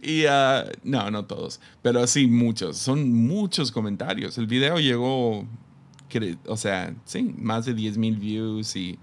[0.02, 2.76] y uh, no, no todos, pero sí muchos.
[2.76, 4.38] Son muchos comentarios.
[4.38, 5.46] El video llegó,
[6.46, 8.98] o sea, sí, más de 10 mil views y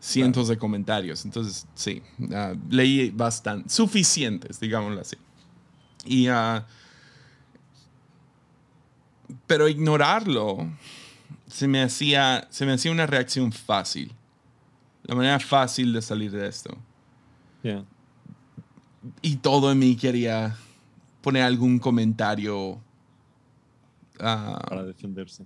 [0.00, 1.24] cientos de comentarios.
[1.24, 5.16] Entonces, sí, uh, leí bastante, suficientes, digámoslo así.
[6.04, 6.62] Y, uh,
[9.46, 10.68] pero ignorarlo
[11.46, 14.12] se me, hacía, se me hacía una reacción fácil.
[15.04, 16.76] La manera fácil de salir de esto.
[17.62, 17.84] Yeah
[19.20, 20.56] y todo en mí quería
[21.20, 22.80] poner algún comentario.
[24.18, 25.44] Uh, para defenderse.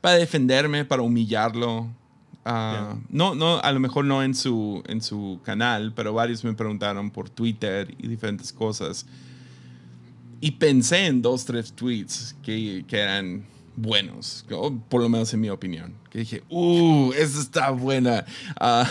[0.00, 1.80] Para defenderme, para humillarlo.
[1.80, 2.98] Uh, yeah.
[3.10, 7.10] No, no, a lo mejor no en su, en su canal, pero varios me preguntaron
[7.10, 9.06] por Twitter y diferentes cosas.
[10.40, 13.44] Y pensé en dos, tres tweets que, que eran
[13.78, 14.44] buenos,
[14.88, 15.94] por lo menos en mi opinión.
[16.10, 18.24] Que dije, uh, esa está buena.
[18.60, 18.84] Uh,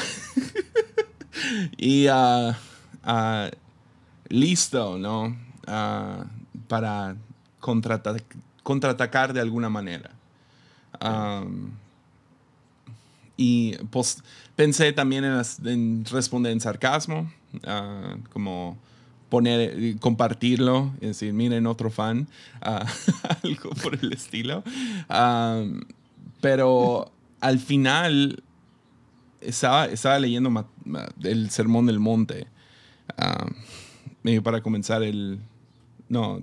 [1.78, 2.52] y uh,
[3.06, 3.50] uh,
[4.30, 5.38] listo, ¿no?
[6.68, 7.16] Para
[8.64, 10.12] contraatacar de alguna manera.
[13.36, 14.24] Y pues,
[14.56, 17.32] pensé también en, en, responder en sarcasmo,
[18.32, 18.78] como
[19.30, 22.28] poner, compartirlo, es decir, miren otro fan,
[22.66, 22.86] uh,
[23.44, 24.64] algo por el estilo.
[25.10, 25.82] Um,
[26.42, 28.44] pero al final
[29.42, 30.68] estaba, estaba leyendo
[31.24, 32.48] el Sermón del Monte
[34.24, 35.40] medio para comenzar el...
[36.10, 36.42] No,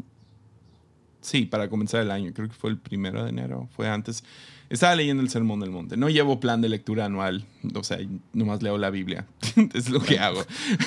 [1.21, 4.25] sí, para comenzar el año, creo que fue el primero de enero, fue antes.
[4.71, 5.97] Estaba leyendo el Sermón del Monte.
[5.97, 7.99] No llevo plan de lectura anual, o sea,
[8.33, 9.27] nomás leo la Biblia.
[9.75, 10.43] es lo que hago.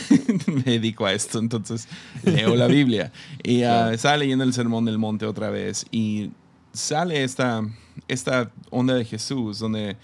[0.48, 1.88] Me dedico a esto, entonces
[2.24, 3.12] leo la Biblia.
[3.44, 6.32] Y uh, estaba leyendo el Sermón del Monte otra vez y
[6.74, 7.62] sale esta,
[8.08, 9.96] esta onda de Jesús donde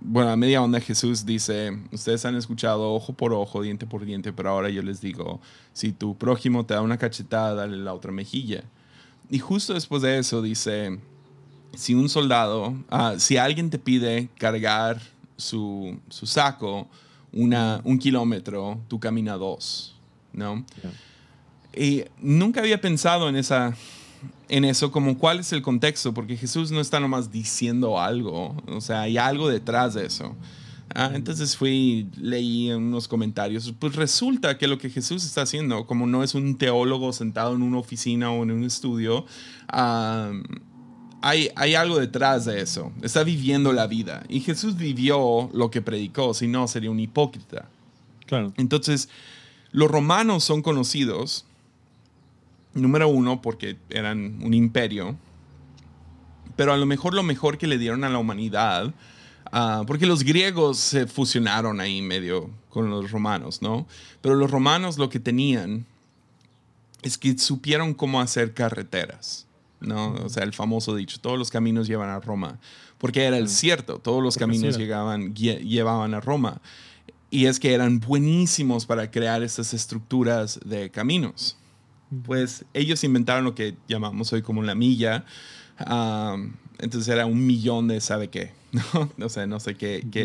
[0.00, 4.32] bueno, a media onda Jesús dice, ustedes han escuchado ojo por ojo, diente por diente,
[4.32, 5.40] pero ahora yo les digo,
[5.72, 8.64] si tu prójimo te da una cachetada, dale la otra mejilla.
[9.30, 11.00] Y justo después de eso dice,
[11.76, 15.00] si un soldado, ah, si alguien te pide cargar
[15.36, 16.88] su, su saco
[17.32, 19.96] una, un kilómetro, tú caminas dos,
[20.32, 20.64] ¿no?
[21.76, 23.74] Y nunca había pensado en, esa,
[24.48, 28.80] en eso, como cuál es el contexto, porque Jesús no está nomás diciendo algo, o
[28.80, 30.36] sea, hay algo detrás de eso.
[30.94, 33.72] Ah, entonces fui, leí unos comentarios.
[33.78, 37.62] Pues resulta que lo que Jesús está haciendo, como no es un teólogo sentado en
[37.62, 39.26] una oficina o en un estudio,
[41.26, 42.92] hay, hay, algo detrás de eso.
[43.02, 44.24] Está viviendo la vida.
[44.28, 47.68] Y Jesús vivió lo que predicó, si no sería un hipócrita.
[48.26, 48.52] Claro.
[48.56, 49.08] Entonces,
[49.72, 51.44] los romanos son conocidos,
[52.74, 55.16] número uno, porque eran un imperio,
[56.56, 58.94] pero a lo mejor lo mejor que le dieron a la humanidad
[59.56, 63.86] Ah, porque los griegos se fusionaron ahí medio con los romanos, ¿no?
[64.20, 65.86] Pero los romanos lo que tenían
[67.02, 69.43] es que supieron cómo hacer carreteras,
[69.84, 70.14] ¿no?
[70.14, 72.58] O sea, el famoso dicho, todos los caminos llevan a Roma,
[72.98, 76.60] porque era el cierto, todos los caminos llegaban, llevaban a Roma.
[77.30, 81.56] Y es que eran buenísimos para crear estas estructuras de caminos.
[82.24, 85.24] Pues ellos inventaron lo que llamamos hoy como la milla.
[86.78, 88.52] Entonces era un millón de, ¿sabe qué?
[89.16, 89.26] ¿no?
[89.26, 90.06] O sea, no sé qué.
[90.10, 90.24] qué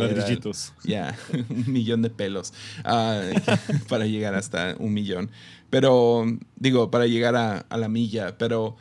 [0.83, 1.15] Ya,
[1.49, 2.53] un millón de pelos
[2.83, 3.21] ah,
[3.89, 5.29] para llegar hasta un millón.
[5.69, 8.37] Pero, digo, para llegar a, a, la milla.
[8.37, 8.75] Pero,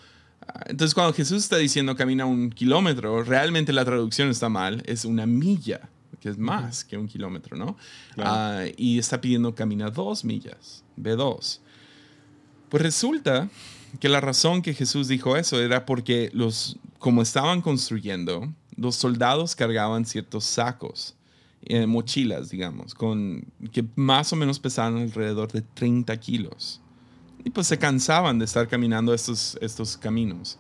[0.66, 5.26] entonces cuando Jesús está diciendo camina un kilómetro, realmente la traducción está mal, es una
[5.26, 5.88] milla,
[6.20, 7.76] que es más que un kilómetro, ¿no?
[8.16, 11.61] Ah, y está pidiendo camina dos millas, B2.
[12.68, 13.49] Pues resulta
[14.01, 19.57] que la razón que Jesús dijo eso era porque los, como estaban construyendo, los soldados
[19.57, 21.14] cargaban ciertos sacos,
[21.62, 26.80] eh, mochilas, digamos, con, que más o menos pesaban alrededor de 30 kilos.
[27.45, 30.59] Y pues se cansaban de estar caminando estos, estos caminos.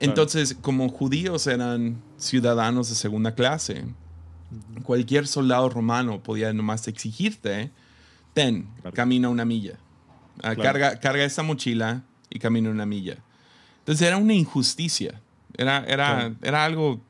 [0.00, 3.84] Entonces, como judíos eran ciudadanos de segunda clase,
[4.82, 7.70] cualquier soldado romano podía nomás exigirte,
[8.32, 9.78] ten, camina una milla.
[10.42, 13.18] Ah, carga, carga esta mochila y camina una milla.
[13.80, 15.20] Entonces era una injusticia.
[15.56, 17.00] Era, era, era algo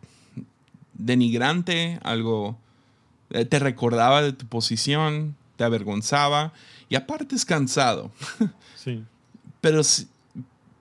[0.94, 2.58] denigrante, algo
[3.30, 6.52] eh, te recordaba de tu posición, te avergonzaba
[6.90, 8.10] y aparte es cansado.
[8.76, 9.04] Sí.
[9.60, 9.82] Pero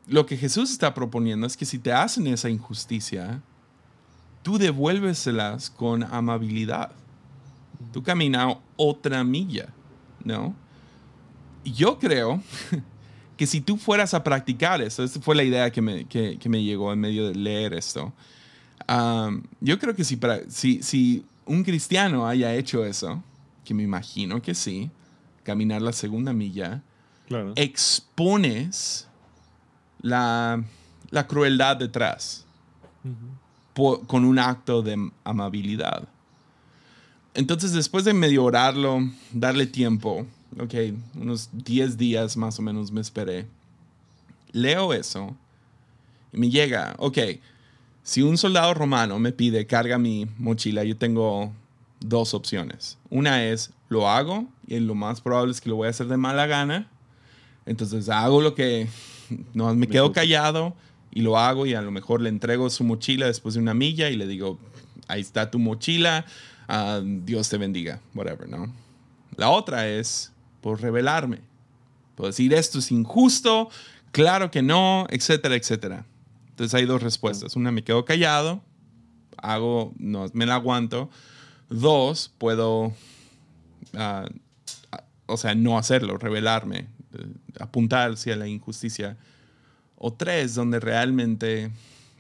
[0.08, 3.42] lo que Jesús está proponiendo es que si te hacen esa injusticia,
[4.42, 6.92] tú devuélveselas con amabilidad.
[7.92, 9.68] Tú camina otra milla,
[10.24, 10.56] ¿no?
[11.66, 12.42] Yo creo
[13.36, 16.64] que si tú fueras a practicar eso, esa fue la idea que me, que me
[16.64, 18.14] llegó en medio de leer esto,
[19.62, 23.22] yo creo que si, si, si un cristiano haya hecho eso,
[23.64, 24.90] que me imagino que sí,
[25.50, 26.84] caminar la segunda milla,
[27.56, 29.08] expones
[30.00, 30.64] la,
[31.10, 32.46] la, crueldad detrás
[33.74, 36.08] con un acto de amabilidad.
[37.34, 39.00] Entonces, después de medio orarlo,
[39.34, 40.28] darle tiempo,
[40.60, 40.76] ok,
[41.16, 43.48] unos 10 días más o menos me esperé,
[44.52, 45.36] leo eso
[46.32, 47.18] y me llega, ok,
[48.04, 51.52] si un soldado romano me pide carga mi mochila, yo tengo
[52.00, 52.98] dos opciones.
[53.10, 56.18] Una es lo hago y lo más probable es que lo voy a hacer de
[56.18, 56.90] mala gana.
[57.66, 58.88] Entonces hago lo que
[59.54, 60.76] no me quedo callado
[61.12, 64.10] y lo hago y a lo mejor le entrego su mochila después de una milla
[64.10, 64.60] y le digo,
[65.08, 66.26] ahí está tu mochila,
[66.68, 68.72] ah, Dios te bendiga, whatever, ¿no?
[69.36, 70.32] La otra es
[70.62, 71.40] por revelarme,
[72.16, 73.70] por decir esto es injusto,
[74.12, 76.06] claro que no, etcétera, etcétera.
[76.50, 77.56] Entonces hay dos respuestas.
[77.56, 78.62] Una, me quedo callado,
[79.38, 81.10] hago, no, me la aguanto.
[81.70, 82.94] Dos, puedo,
[83.96, 84.28] ah,
[85.26, 87.28] o sea, no hacerlo, revelarme, eh,
[87.60, 89.18] apuntar hacia la injusticia.
[89.98, 91.72] O tres, donde realmente,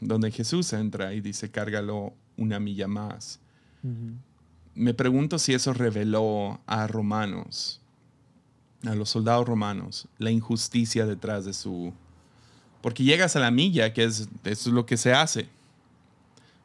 [0.01, 3.39] donde Jesús entra y dice, cárgalo una milla más.
[4.75, 7.81] Me pregunto si eso reveló a romanos,
[8.83, 11.93] a los soldados romanos, la injusticia detrás de su
[12.81, 15.47] porque llegas a la milla, que es, eso es lo que se hace.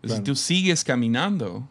[0.04, 1.66] Si tú sigues caminando,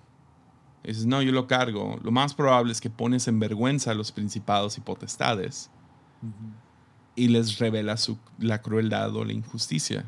[0.92, 4.12] dices, no, yo lo cargo, lo más probable es que pones en vergüenza a los
[4.12, 5.70] principados y potestades
[7.16, 10.06] y les revelas la crueldad o la injusticia.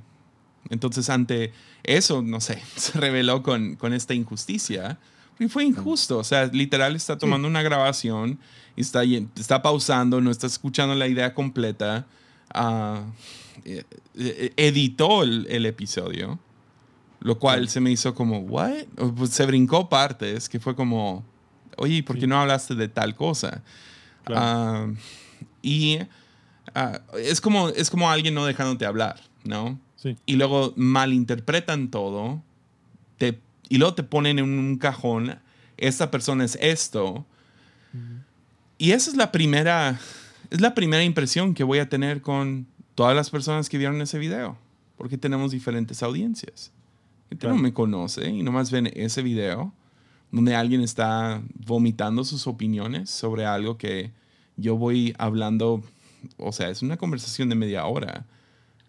[0.69, 1.53] Entonces, ante
[1.84, 4.99] eso, no sé, se reveló con, con esta injusticia.
[5.38, 8.39] Y fue injusto, o sea, literal está tomando una grabación
[8.78, 12.07] y está, está pausando, no está escuchando la idea completa.
[12.53, 12.99] Uh,
[13.65, 13.84] eh,
[14.15, 16.39] eh, editó el, episodio,
[17.26, 18.86] lo cual se me hizo como, ¿what?
[19.17, 21.26] Pues se brincó partes que fue como,
[21.76, 23.63] oye, ¿por qué no hablaste de tal cosa?
[25.63, 25.97] Y
[26.76, 29.80] ah, es, como, es como alguien no dejándote hablar, ¿no?
[30.28, 32.43] Y luego malinterpretan todo
[33.17, 35.39] te, y luego te ponen en un cajón
[35.78, 37.26] esta persona es esto.
[38.78, 39.99] Y esa es la primera,
[40.51, 44.19] es la primera impresión que voy a tener con todas las personas que vieron ese
[44.19, 44.59] video,
[44.95, 46.71] porque tenemos diferentes audiencias.
[47.30, 49.73] Gente no me conoce y nomás ven ese video
[50.32, 54.11] donde alguien está vomitando sus opiniones sobre algo que
[54.57, 55.84] yo voy hablando,
[56.38, 58.26] o sea, es una conversación de media hora.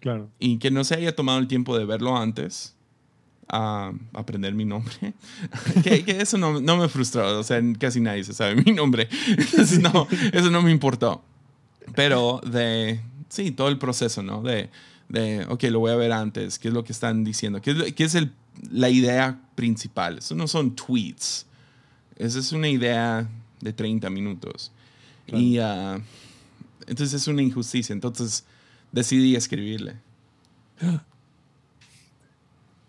[0.00, 0.28] Claro.
[0.38, 2.76] Y que no se haya tomado el tiempo de verlo antes,
[3.48, 5.14] a aprender mi nombre.
[5.84, 9.08] que, eso no, no, me frustró, o sea, casi nadie se sabe mi nombre.
[9.28, 11.22] Entonces, no, eso no me importó.
[11.94, 14.42] Pero de, sí, todo el proceso, ¿no?
[14.42, 14.68] De,
[15.08, 17.92] de, ok, lo voy a ver antes, qué es lo que están diciendo, qué es,
[17.94, 18.32] qué es el,
[18.70, 20.18] la idea principal.
[20.18, 21.46] Eso no son tweets,
[22.16, 23.28] esa es una idea
[23.60, 24.72] de 30 minutos.
[25.26, 26.00] Y uh,
[26.86, 28.44] entonces es una injusticia, entonces
[28.92, 29.96] decidí escribirle.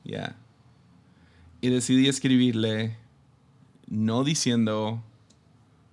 [0.04, 0.38] Ya.
[1.60, 2.96] Y decidí escribirle,
[3.88, 5.04] no diciendo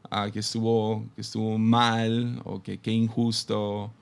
[0.08, 3.92] ah, que, estuvo, que estuvo mal o que qué injusto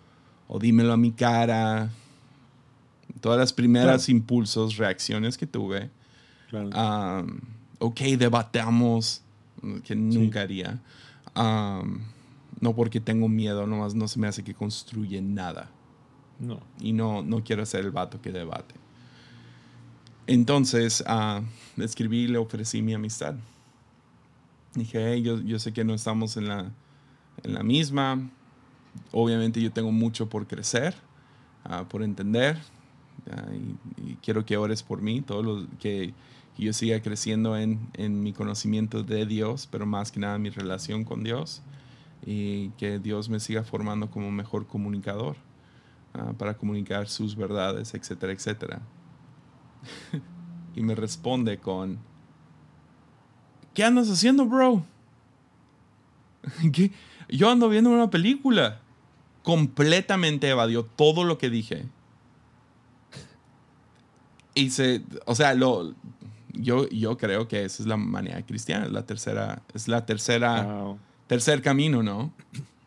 [0.48, 1.90] o dímelo a mi cara.
[3.22, 5.90] Todas las primeras impulsos, reacciones que tuve.
[7.78, 9.22] ok, debatamos,
[9.84, 10.80] que nunca haría.
[11.34, 15.70] no porque tengo miedo, nomás no se me hace que construye nada.
[16.40, 16.58] No.
[16.80, 18.74] Y no, no quiero ser el vato que debate.
[20.26, 21.44] Entonces, uh,
[21.80, 23.36] escribí y le ofrecí mi amistad.
[24.74, 26.72] Dije, yo, yo sé que no estamos en la,
[27.44, 28.28] en la misma.
[29.12, 30.96] Obviamente yo tengo mucho por crecer,
[31.62, 32.58] ah, por entender.
[33.96, 36.14] Y, quiero que ores por mí, todo lo que,
[36.58, 41.04] yo siga creciendo en, en, mi conocimiento de Dios, pero más que nada mi relación
[41.04, 41.62] con Dios.
[42.24, 45.36] Y que Dios me siga formando como mejor comunicador
[46.14, 48.82] ah, para comunicar sus verdades, etcétera, etcétera.
[50.76, 51.98] y me responde con,
[53.74, 54.84] ¿qué andas haciendo, bro?
[57.28, 58.80] Yo ando viendo una película.
[59.42, 61.86] Completamente evadió todo lo que dije.
[64.55, 65.94] Y se, o sea, lo,
[66.53, 70.96] yo, yo creo que esa es la manera cristiana, es la tercera, es la tercera,
[71.26, 72.32] tercer camino, ¿no?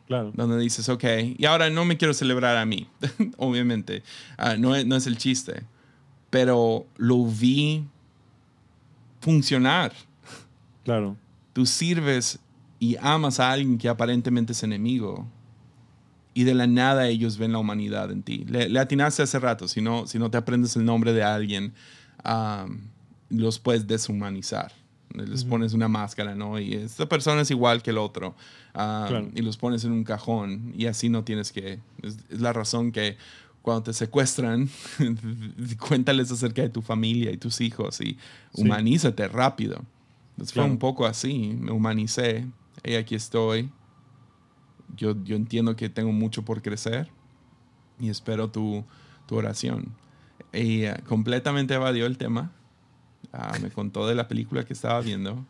[0.08, 0.32] Claro.
[0.36, 1.04] Donde dices, ok,
[1.38, 2.88] y ahora no me quiero celebrar a mí,
[3.38, 4.04] obviamente,
[4.38, 5.64] ah, no, no es el chiste
[6.36, 7.86] pero lo vi
[9.22, 9.94] funcionar.
[10.84, 11.16] Claro.
[11.54, 12.40] Tú sirves
[12.78, 15.26] y amas a alguien que aparentemente es enemigo
[16.36, 18.46] y de la nada ellos ven la humanidad en ti.
[18.48, 21.74] Le, atinaste hace rato, si no, si no te aprendes el nombre de alguien,
[23.30, 24.74] los puedes deshumanizar.
[25.14, 26.60] Les pones una máscara, ¿no?
[26.60, 28.36] Y esta persona es igual que el otro.
[29.34, 31.80] Y los pones en un cajón y así no tienes que...
[32.04, 33.18] es la razón que
[33.62, 34.70] cuando te secuestran,
[35.88, 38.18] cuéntales acerca de tu familia y tus hijos y
[38.52, 39.82] humanízate rápido.
[40.32, 42.46] Entonces fue un poco así, me humanicé,
[42.84, 43.70] y aquí estoy.
[44.96, 47.10] Yo, yo entiendo que tengo mucho por crecer
[48.00, 48.84] y espero tu,
[49.26, 49.94] tu oración.
[50.54, 52.52] Y eh, completamente evadió el tema.
[53.34, 55.46] Ah, me contó de la película que estaba viendo.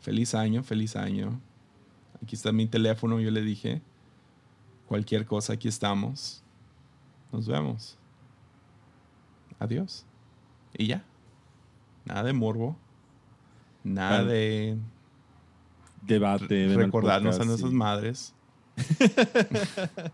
[0.00, 1.40] Feliz año, feliz año.
[2.22, 3.82] Aquí está mi teléfono, yo le dije.
[4.86, 6.42] Cualquier cosa, aquí estamos.
[7.32, 7.98] Nos vemos.
[9.58, 10.06] Adiós.
[10.76, 11.04] Y ya.
[12.04, 12.76] Nada de morbo.
[13.84, 14.78] Nada de
[16.02, 16.68] debate.
[16.68, 18.34] De recordarnos a nuestras madres.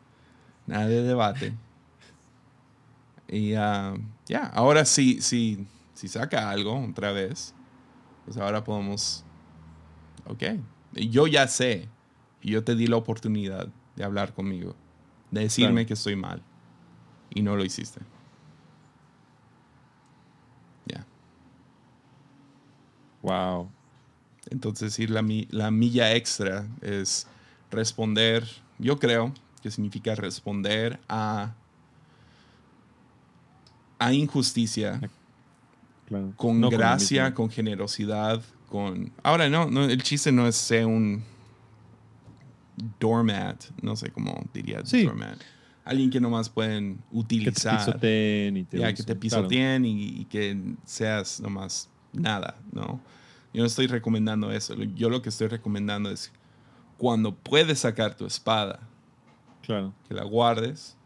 [0.67, 1.53] Nada de debate.
[3.29, 7.55] Y uh, ya, ahora sí, sí, si saca algo otra vez,
[8.25, 9.25] pues ahora podemos.
[10.27, 10.43] Ok.
[10.93, 11.89] Yo ya sé.
[12.43, 14.77] Yo te di la oportunidad de hablar conmigo.
[15.31, 16.43] De decirme que estoy mal
[17.31, 18.01] y no lo hiciste.
[20.87, 21.07] Ya.
[23.23, 23.71] Wow.
[24.51, 27.27] Entonces, ir la, la milla extra es
[27.75, 28.47] responder,
[28.79, 31.55] yo creo que significa responder a,
[33.99, 35.01] a injusticia
[36.37, 39.13] con gracia, con, generosidad, con...
[39.23, 41.25] Ahora, no, no, el chiste no es ser un
[43.01, 45.39] doormat, no sé cómo diría doormat
[45.85, 47.79] alguien que nomás pueden utilizar.
[47.79, 53.01] Que te pisoteen y te, que te pisoteen y, que seas nomás nada, ¿no?
[53.53, 54.75] Yo no estoy recomendando eso.
[54.75, 56.33] Yo lo que estoy recomendando es
[56.99, 58.81] cuando puedes sacar tu espada,
[59.63, 59.95] claro.
[60.09, 60.97] que la guardes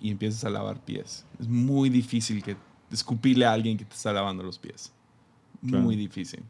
[0.00, 1.26] y empieces a lavar pies.
[1.38, 2.56] Es muy difícil que
[2.90, 4.92] escupirle a alguien que te está lavando los pies.
[5.60, 6.42] Muy difícil.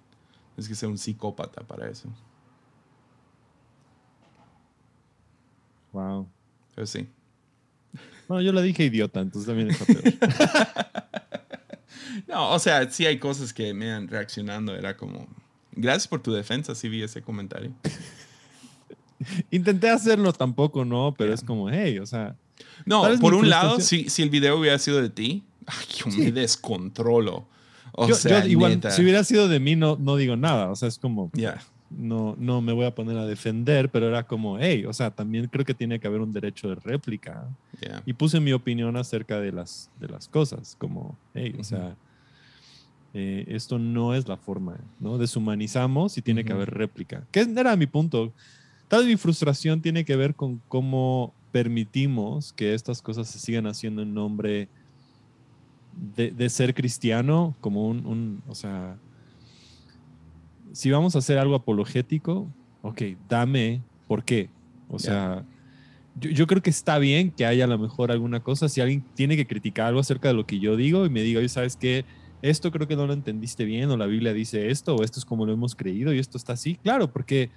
[0.56, 2.08] Es que ser un psicópata para eso.
[5.92, 6.28] Wow.
[6.74, 7.08] Pero sí.
[8.28, 10.04] Bueno, yo le dije idiota, entonces también está peor.
[12.28, 15.26] no, o sea, sí hay cosas que me han reaccionando, era como,
[15.72, 17.72] gracias por tu defensa, sí vi ese comentario.
[19.50, 22.36] Intenté hacerlo tampoco, no, pero es como, hey, o sea.
[22.84, 26.32] No, por un lado, si, si el video hubiera sido de ti, ay, yo me
[26.32, 27.46] descontrolo.
[27.92, 30.70] O sea, igual, si hubiera sido de mí, no, no digo nada.
[30.70, 31.30] O sea, es como.
[31.34, 31.58] Ya
[31.90, 35.46] no, no me voy a poner a defender, pero era como, hey, o sea, también
[35.48, 37.48] creo que tiene que haber un derecho de réplica.
[38.04, 41.96] Y puse mi opinión acerca de las, de las cosas, como, hey, o sea,
[43.14, 45.16] eh, esto no es la forma, ¿no?
[45.16, 47.24] Deshumanizamos y tiene que haber réplica.
[47.30, 48.32] Que era mi punto.
[48.88, 54.02] Tal mi frustración tiene que ver con cómo permitimos que estas cosas se sigan haciendo
[54.02, 54.68] en nombre
[56.16, 58.98] de, de ser cristiano, como un, un o sea,
[60.72, 62.48] si vamos a hacer algo apologético,
[62.82, 64.48] ok, dame por qué.
[64.88, 65.44] O sea,
[66.20, 68.68] yo, creo que está bien que haya a lo mejor alguna cosa.
[68.68, 71.40] Si alguien tiene que criticar algo acerca de lo que yo digo y me diga,
[71.40, 72.04] oye, ¿sabes qué?
[72.42, 75.24] Esto creo que no lo entendiste bien, o la Biblia dice esto, o esto es
[75.24, 76.76] como lo hemos creído y esto está así.
[76.82, 77.50] Claro, porque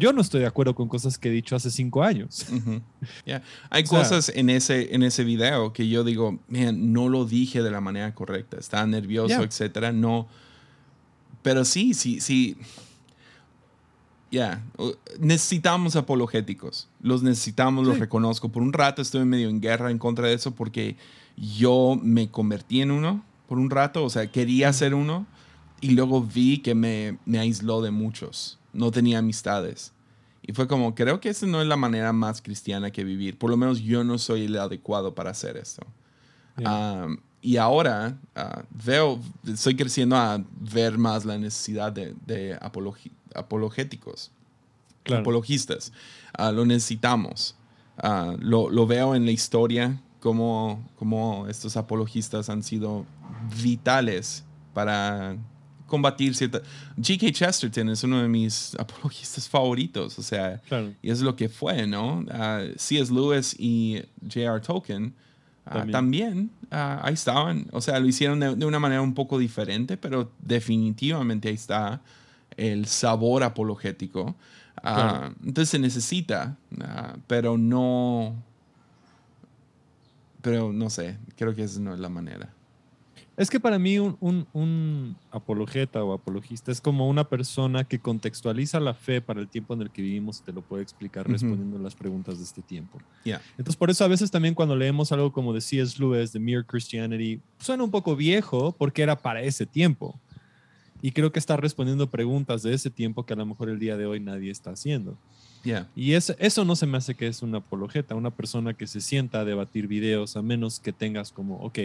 [0.00, 2.46] yo no estoy de acuerdo con cosas que he dicho hace cinco años.
[3.70, 7.80] Hay cosas en ese, en ese video que yo digo, no lo dije de la
[7.80, 9.92] manera correcta, estaba nervioso, etcétera.
[9.92, 10.28] No
[11.42, 12.56] pero sí, sí, sí.
[14.30, 14.62] Ya,
[15.18, 16.88] necesitamos apologéticos.
[17.00, 18.50] Los necesitamos, los reconozco.
[18.50, 20.96] Por un rato estuve medio en guerra en contra de eso porque
[21.36, 25.26] yo me convertí en uno por un rato, o sea, quería ser uno
[25.80, 28.58] y luego vi que me, me aisló de muchos.
[28.72, 29.92] No tenía amistades.
[30.42, 33.38] Y fue como, creo que esa no es la manera más cristiana que vivir.
[33.38, 35.86] Por lo menos yo no soy el adecuado para hacer esto
[37.40, 42.58] y ahora ah, veo, estoy creciendo a ver más la necesidad de, de
[43.34, 44.32] apologéticos,
[45.14, 45.92] apologistas.
[46.32, 47.56] Ah, lo necesitamos.
[47.96, 53.06] Ah, lo, lo, veo en la historia como, como estos apologistas han sido
[53.62, 55.36] vitales para
[55.86, 56.60] combatir cierta...
[56.96, 57.32] G.K.
[57.32, 60.60] Chesterton es uno de mis apologistas favoritos, o sea,
[61.02, 62.24] y es lo que fue, ¿no?
[62.76, 63.12] C.S.
[63.12, 64.60] Lewis y J.R.
[64.60, 65.14] Tolkien
[65.70, 67.66] Ah, también, ah, ahí estaban.
[67.72, 72.00] O sea, lo hicieron de, una manera un poco diferente, pero definitivamente ahí está
[72.56, 74.34] el sabor apologético.
[74.82, 76.56] Ah, entonces se necesita,
[77.26, 78.42] pero no.
[80.40, 82.48] Pero no sé, creo que esa no es la manera.
[83.38, 88.94] Es que para mí un, apologeta o apologista es como una persona que contextualiza la
[88.94, 91.94] fe para el tiempo en el que vivimos y te lo puede explicar respondiendo las
[91.94, 92.98] preguntas de este tiempo.
[93.24, 96.00] Entonces por eso a veces también cuando leemos algo como de C.S.
[96.00, 100.18] Lewis, The Mere Christianity, suena un poco viejo porque era para ese tiempo.
[101.00, 103.96] Y creo que está respondiendo preguntas de ese tiempo que a lo mejor el día
[103.96, 105.16] de hoy nadie está haciendo.
[105.94, 109.00] Y eso, eso no se me hace que es una apologeta, una persona que se
[109.00, 111.78] sienta a debatir videos, a menos que tengas como, ok,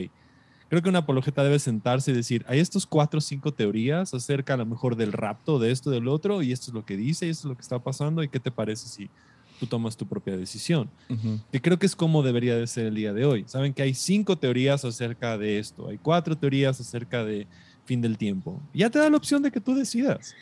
[0.74, 4.56] creo que una apologeta debe sentarse y decir, hay estos cuatro o cinco teorías acerca
[4.56, 7.28] a lo mejor del rapto, de esto, del otro, y esto es lo que dice,
[7.28, 9.08] y esto es lo que está pasando, y qué te parece si
[9.60, 10.90] tú tomas tu propia decisión.
[11.52, 13.44] Que creo que es como debería de ser el día de hoy.
[13.46, 17.46] Saben que hay cinco teorías acerca de esto, hay cuatro teorías acerca de
[17.86, 18.60] fin del tiempo.
[18.74, 20.34] ya te da la opción de que tú decidas.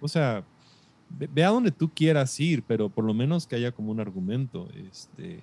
[0.00, 0.42] O sea,
[1.10, 4.68] ve, a donde tú quieras ir, pero por lo menos que haya como un argumento.
[4.90, 5.38] Este,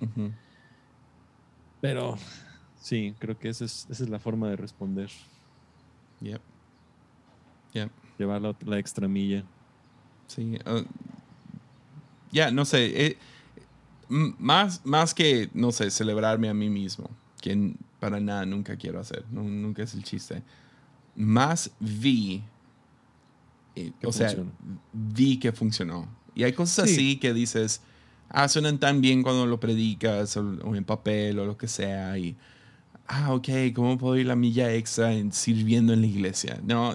[1.80, 2.18] Pero
[2.82, 5.08] Sí, creo que esa es, esa es la forma de responder.
[6.20, 6.40] Yep.
[7.74, 7.90] Yep.
[8.18, 9.44] Llevar la, la extra milla.
[10.26, 10.58] Sí.
[10.66, 10.84] Uh,
[12.32, 13.06] ya, no sé.
[13.06, 13.18] Eh,
[14.08, 17.08] más, más que, no sé, celebrarme a mí mismo,
[17.40, 20.42] que para nada nunca quiero hacer, nunca es el chiste.
[21.14, 22.42] Más vi,
[23.76, 24.34] eh, o sea,
[24.92, 26.08] vi que funcionó.
[26.34, 27.80] Y hay cosas así que dices,
[28.28, 32.18] ah, suenan tan bien cuando lo predicas o, en papel o lo que sea.
[32.18, 32.36] Y
[33.06, 36.60] ah, ok, ¿cómo puedo ir la milla extra en sirviendo en la iglesia?
[36.64, 36.94] No,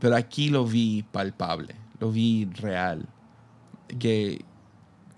[0.00, 3.08] pero aquí lo vi palpable, lo vi real.
[3.98, 4.44] Que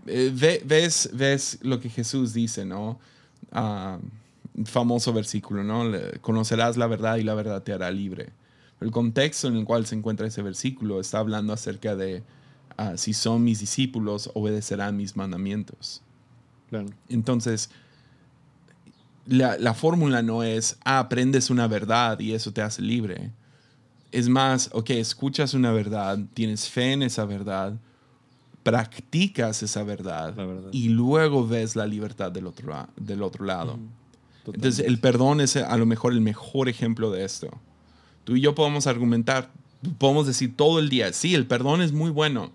[0.07, 2.99] eh, ves, ves lo que Jesús dice, ¿no?
[3.53, 3.99] Ah,
[4.64, 5.85] famoso versículo, ¿no?
[6.20, 8.33] Conocerás la verdad y la verdad te hará libre.
[8.81, 12.22] El contexto en el cual se encuentra ese versículo está hablando acerca de
[12.76, 16.03] ah, si son mis discípulos, obedecerán mis mandamientos.
[16.68, 16.87] Claro.
[17.09, 17.70] Entonces,
[19.29, 23.31] la, fórmula no es, ah, aprendes una verdad y eso te hace libre.
[24.11, 27.74] Es más, ok, escuchas una verdad, tienes fe en esa verdad,
[28.62, 30.35] practicas esa verdad,
[30.72, 33.79] y luego ves la libertad del otro, del otro lado.
[34.47, 37.51] Entonces, el perdón es a lo mejor el mejor ejemplo de esto.
[38.24, 39.51] Tú y yo podemos argumentar,
[39.99, 42.51] podemos decir todo el día, sí, el perdón es muy bueno,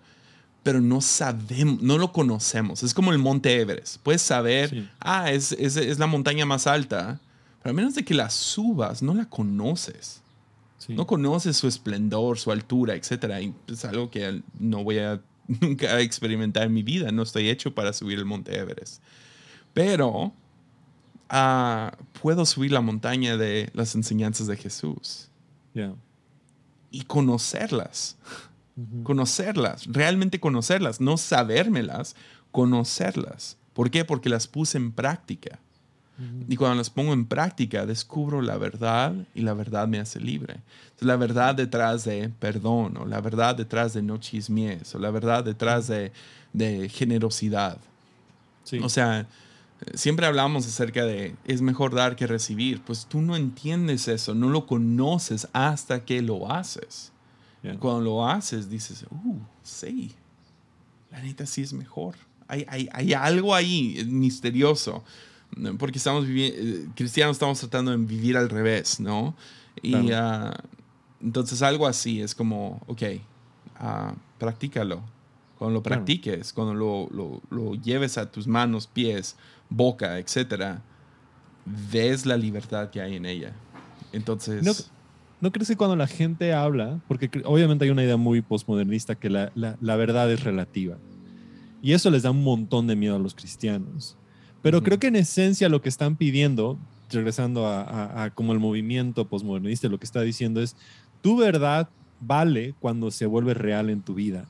[0.63, 2.83] pero no sabemos, no lo conocemos.
[2.83, 3.97] Es como el monte Everest.
[4.01, 7.19] Puedes saber, ah, es, es, es, la montaña más alta,
[7.61, 10.21] pero a menos de que la subas, no la conoces.
[10.89, 13.41] No conoces su esplendor, su altura, etc.
[13.41, 17.11] Y es algo que no voy a nunca experimentar en mi vida.
[17.11, 19.01] No estoy hecho para subir el monte Everest.
[19.73, 20.33] Pero
[21.29, 25.29] ah, puedo subir la montaña de las enseñanzas de Jesús.
[26.91, 28.17] Y conocerlas.
[29.03, 32.15] Conocerlas, realmente conocerlas, no sabérmelas,
[32.51, 33.57] conocerlas.
[33.73, 34.03] ¿Por qué?
[34.03, 35.59] Porque las puse en práctica.
[36.47, 40.61] Y cuando las pongo en práctica, descubro la verdad y la verdad me hace libre.
[40.99, 45.43] la verdad detrás de perdón, o la verdad detrás de no chismies, o la verdad
[45.43, 46.11] detrás de,
[46.89, 47.77] generosidad.
[48.81, 49.27] O sea,
[49.95, 52.81] siempre hablamos acerca de es mejor dar que recibir.
[52.81, 57.12] Pues tú no entiendes eso, no lo conoces hasta que lo haces.
[57.79, 60.13] Cuando lo haces, dices, uh, sí,
[61.11, 62.15] la neta sí es mejor.
[62.47, 65.03] Hay, hay, hay algo ahí misterioso
[65.77, 69.35] porque estamos viviendo, eh, cristianos estamos tratando de vivir al revés, ¿no?
[69.81, 70.53] Y ah,
[71.21, 73.01] entonces algo así es como, ok,
[73.81, 75.01] uh, practícalo.
[75.57, 79.37] Cuando lo practiques, cuando lo, lo, lo, lleves a tus manos, pies,
[79.69, 80.81] boca, etcétera,
[81.65, 83.53] ves la libertad que hay en ella.
[84.11, 84.63] Entonces...
[84.63, 84.73] ¿No,
[85.43, 89.29] ¿no crees que cuando la gente habla, porque obviamente hay una idea muy postmodernista que
[89.29, 90.97] la, la, la verdad es relativa,
[91.81, 94.17] y eso les da un montón de miedo a los cristianos.
[94.61, 96.79] Pero creo que en esencia lo que están pidiendo,
[97.11, 100.77] regresando a, como el movimiento postmodernista, lo que está diciendo es,
[101.21, 101.89] tu verdad
[102.21, 104.45] vale cuando se vuelve real en tu vida.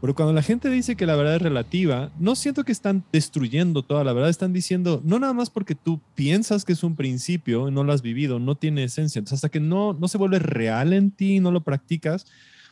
[0.00, 3.82] Pero cuando la gente dice que la verdad es relativa, no siento que están destruyendo
[3.82, 7.68] toda la verdad, están diciendo, no nada más porque tú piensas que es un principio
[7.68, 9.18] y no lo has vivido, no tiene esencia.
[9.18, 12.26] Entonces, hasta que no, no se vuelve real en ti, no lo practicas,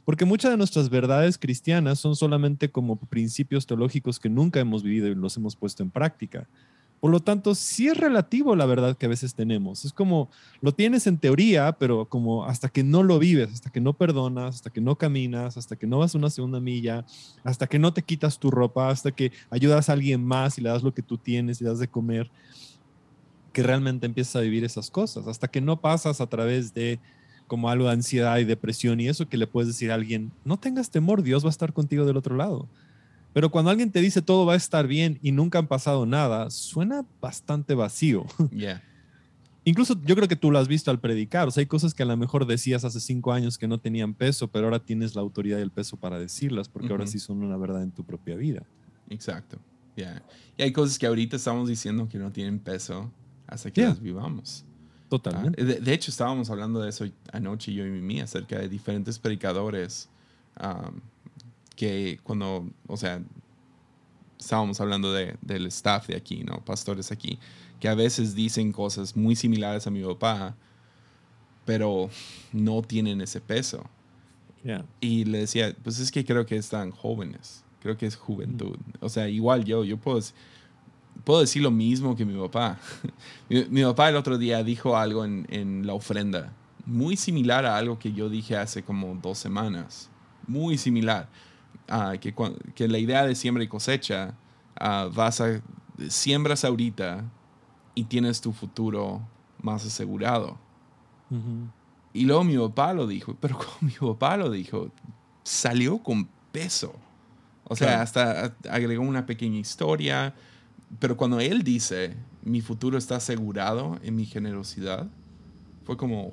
[0.04, 5.08] porque muchas de nuestras verdades cristianas son solamente como principios teológicos que nunca hemos vivido
[5.08, 6.46] y los hemos puesto en práctica.
[7.04, 9.84] Por lo tanto, sí es relativo la verdad que a veces tenemos.
[9.84, 10.30] Es como
[10.62, 14.54] lo tienes en teoría, pero como hasta que no lo vives, hasta que no perdonas,
[14.54, 17.04] hasta que no caminas, hasta que no vas una segunda milla,
[17.42, 20.70] hasta que no te quitas tu ropa, hasta que ayudas a alguien más y le
[20.70, 22.30] das lo que tú tienes y das de comer,
[23.52, 27.00] que realmente empiezas a vivir esas cosas, hasta que no pasas a través de
[27.46, 30.58] como algo de ansiedad y depresión y eso que le puedes decir a alguien, no
[30.58, 32.66] tengas temor, Dios va a estar contigo del otro lado.
[33.34, 36.50] Pero cuando alguien te dice todo va a estar bien y nunca han pasado nada,
[36.50, 38.24] suena bastante vacío.
[38.54, 38.82] Yeah.
[39.66, 41.48] Incluso yo creo que tú lo has visto al predicar.
[41.48, 44.14] O sea, hay cosas que a lo mejor decías hace cinco años que no tenían
[44.14, 47.42] peso, pero ahora tienes la autoridad y el peso para decirlas, porque ahora sí son
[47.42, 48.62] una verdad en tu propia vida.
[49.08, 49.58] Exacto.
[49.96, 50.22] Yeah.
[50.58, 53.10] Y hay cosas que ahorita estamos diciendo que no tienen peso
[53.46, 54.64] hasta que las vivamos.
[55.08, 55.60] Totalmente.
[55.60, 60.08] Ah, de, hecho, estábamos hablando de eso anoche yo y Mimi acerca de diferentes predicadores
[61.76, 63.22] que cuando, o sea,
[64.38, 66.64] estábamos hablando de, del staff de aquí, ¿no?
[66.64, 67.38] Pastores aquí,
[67.80, 70.54] que a veces dicen cosas muy similares a mi papá,
[71.64, 72.10] pero
[72.52, 73.84] no tienen ese peso.
[75.00, 78.78] Y le decía, pues es que creo que están jóvenes, creo que es juventud.
[79.00, 80.20] O sea, igual yo, yo puedo
[81.22, 82.78] puedo decir lo mismo que mi papá.
[83.48, 86.52] mi, papá el otro día dijo algo en, en, la ofrenda,
[86.86, 90.10] muy similar a algo que yo dije hace como dos semanas.
[90.46, 91.28] Muy similar.
[91.90, 92.34] Uh, que,
[92.74, 94.34] que, la idea de siembra y cosecha,
[94.80, 95.60] uh, vas a,
[96.08, 97.24] siembras ahorita
[97.94, 99.20] y tienes tu futuro
[99.60, 100.58] más asegurado.
[102.12, 104.90] Y luego mi papá lo dijo, pero como mi papá lo dijo,
[105.42, 106.94] salió con peso.
[107.64, 110.34] O sea, hasta agregó una pequeña historia,
[110.98, 115.08] pero cuando él dice, mi futuro está asegurado en mi generosidad,
[115.84, 116.30] fue como,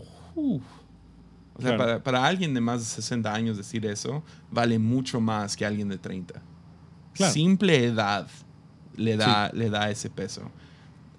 [1.64, 5.66] o sea, para, alguien de más de 60 años decir eso, vale mucho más que
[5.66, 6.42] alguien de 30.
[7.14, 8.28] Simple edad
[8.96, 10.50] le da, le da ese peso.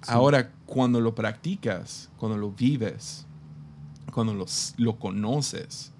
[0.07, 3.27] Ahora, cuando lo practicas, cuando lo vives,
[4.13, 5.93] cuando los, lo conoces,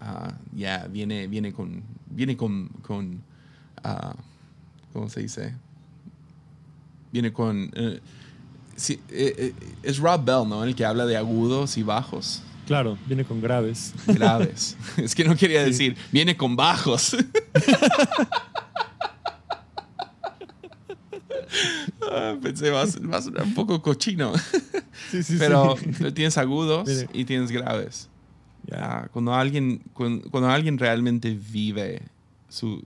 [0.00, 3.22] ah, ya viene, viene con, viene con, con
[3.84, 4.14] uh,
[4.92, 5.54] ¿cómo se dice?
[7.12, 7.70] viene con...
[7.74, 8.00] Eh,
[8.88, 10.62] eh, eh, es Rob Bell, ¿no?
[10.62, 12.42] El que habla de agudos y bajos.
[12.68, 13.94] Claro, viene con graves.
[14.06, 14.76] Graves.
[14.98, 17.16] es que no quería decir, viene con bajos.
[22.10, 24.32] Ah, pensé, va a, sonar un poco cochino.
[25.10, 25.76] Sí, sí, pero,
[26.14, 28.08] tienes agudos y tienes graves.
[28.66, 32.02] Ya, cuando, alguien, cuando, alguien realmente vive
[32.48, 32.82] su,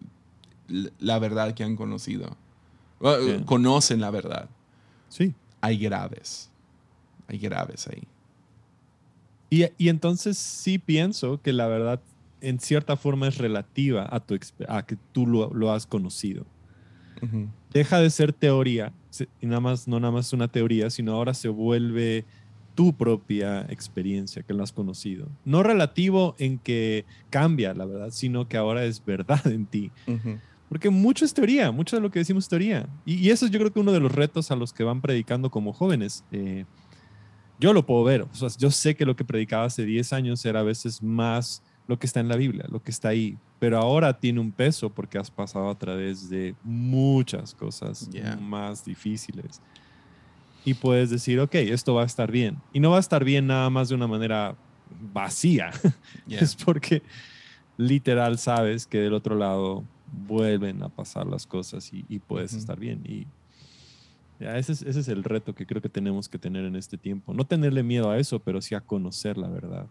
[1.01, 2.37] la verdad que han conocido,
[3.47, 4.49] conocen la verdad.
[5.09, 5.35] Sí.
[5.61, 6.51] Hay graves.
[7.27, 8.07] Hay graves ahí.
[9.53, 12.01] Y, y, entonces sí pienso que la verdad
[12.41, 16.47] en cierta forma es relativa a, tu, a que tú lo, lo has conocido.
[17.71, 18.95] Deja de ser teoría,
[19.43, 22.25] y nada más, no nada más una teoría, sino ahora se vuelve
[22.75, 25.29] tu propia experiencia, que lo has conocido.
[25.45, 29.91] No relativo en que cambia, la verdad, sino que ahora es verdad en ti.
[30.71, 32.89] Porque mucho es teoría, mucho de lo que decimos es teoría.
[33.05, 35.51] Y, eso es yo creo que uno de los retos a los que van predicando
[35.51, 36.25] como jóvenes.
[36.33, 36.65] Eh,
[37.63, 40.45] yo lo puedo ver, o sea, yo sé que lo que predicaba hace 10 años
[40.45, 43.79] era a veces más lo que está en la Biblia, lo que está ahí, pero
[43.79, 48.11] ahora tiene un peso porque has pasado a través de muchas cosas
[48.41, 49.61] más difíciles
[50.65, 52.59] y puedes decir, ok, esto va a estar bien.
[52.73, 54.57] Y no va a estar bien nada más de una manera
[55.13, 55.71] vacía.
[56.29, 57.03] es porque
[57.77, 59.85] literal sabes que del otro lado
[60.27, 63.03] vuelven a pasar las cosas y, puedes estar bien.
[63.05, 63.27] Y
[64.43, 67.35] ese, es, ese es el reto que creo que tenemos que tener en este tiempo.
[67.35, 69.87] No tenerle miedo a eso, pero sí a conocer la verdad.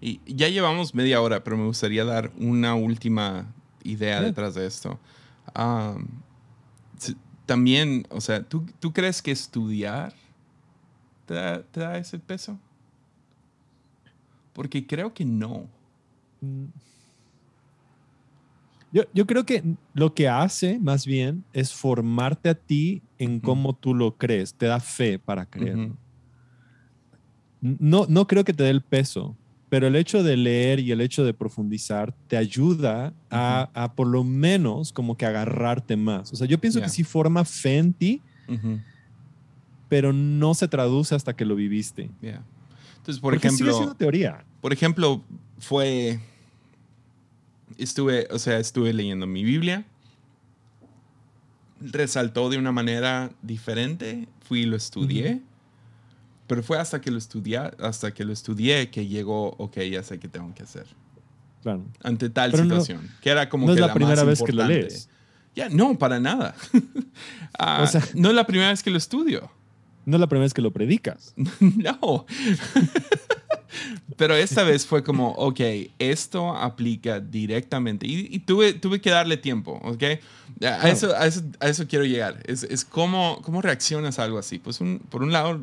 [0.00, 3.52] Y ya llevamos media hora, pero me gustaría dar una última
[3.84, 4.98] idea detrás de esto.
[5.58, 6.06] Um,
[7.44, 10.14] también, o sea, ¿tú, ¿tú crees que estudiar
[11.26, 11.34] te
[11.80, 12.58] da, ese peso?
[14.52, 15.66] Porque creo que no.
[16.40, 16.66] Mm.
[18.92, 19.62] Yo, yo, creo que
[19.94, 24.66] lo que hace más bien es formarte a ti en cómo tú lo crees, te
[24.66, 25.96] da fe para creerlo.
[27.60, 29.36] no, no creo que te dé el peso,
[29.68, 34.24] pero el hecho de leer y el hecho de profundizar te ayuda a, por lo
[34.24, 36.32] menos como que agarrarte más.
[36.32, 38.22] O sea, yo pienso que sí forma fe en ti,
[39.88, 42.10] pero no se traduce hasta que lo viviste.
[42.20, 44.44] Entonces, por ejemplo, teoría.
[44.60, 45.22] Por ejemplo,
[45.58, 46.18] fue
[47.78, 49.84] estuve, o sea, estuve leyendo mi Biblia.
[51.80, 55.40] Resaltó de una manera diferente, fui y lo estudié.
[56.46, 60.18] Pero fue hasta que lo estudié, hasta que lo estudié que llegó, ok, ya sé
[60.18, 60.86] qué tengo que hacer.
[61.62, 61.84] Claro.
[62.02, 63.08] Ante tal situación.
[63.20, 65.08] que era como no que es la, primera vez que lo lees.
[65.54, 66.54] Ya, no, para nada.
[67.58, 69.50] Ah, o sea, no es la primera vez que lo estudio.
[70.06, 71.34] No es la primera vez que lo predicas.
[71.60, 72.24] no.
[74.16, 75.60] Pero esta vez fue como, ok,
[75.98, 78.06] esto aplica directamente.
[78.06, 80.02] Y, tuve, tuve que darle tiempo, ¿ok?
[80.62, 82.42] A, eso, a, eso, quiero llegar.
[82.46, 84.58] Es, es cómo, cómo reaccionas a algo así.
[84.58, 85.60] Pues un, por un lado,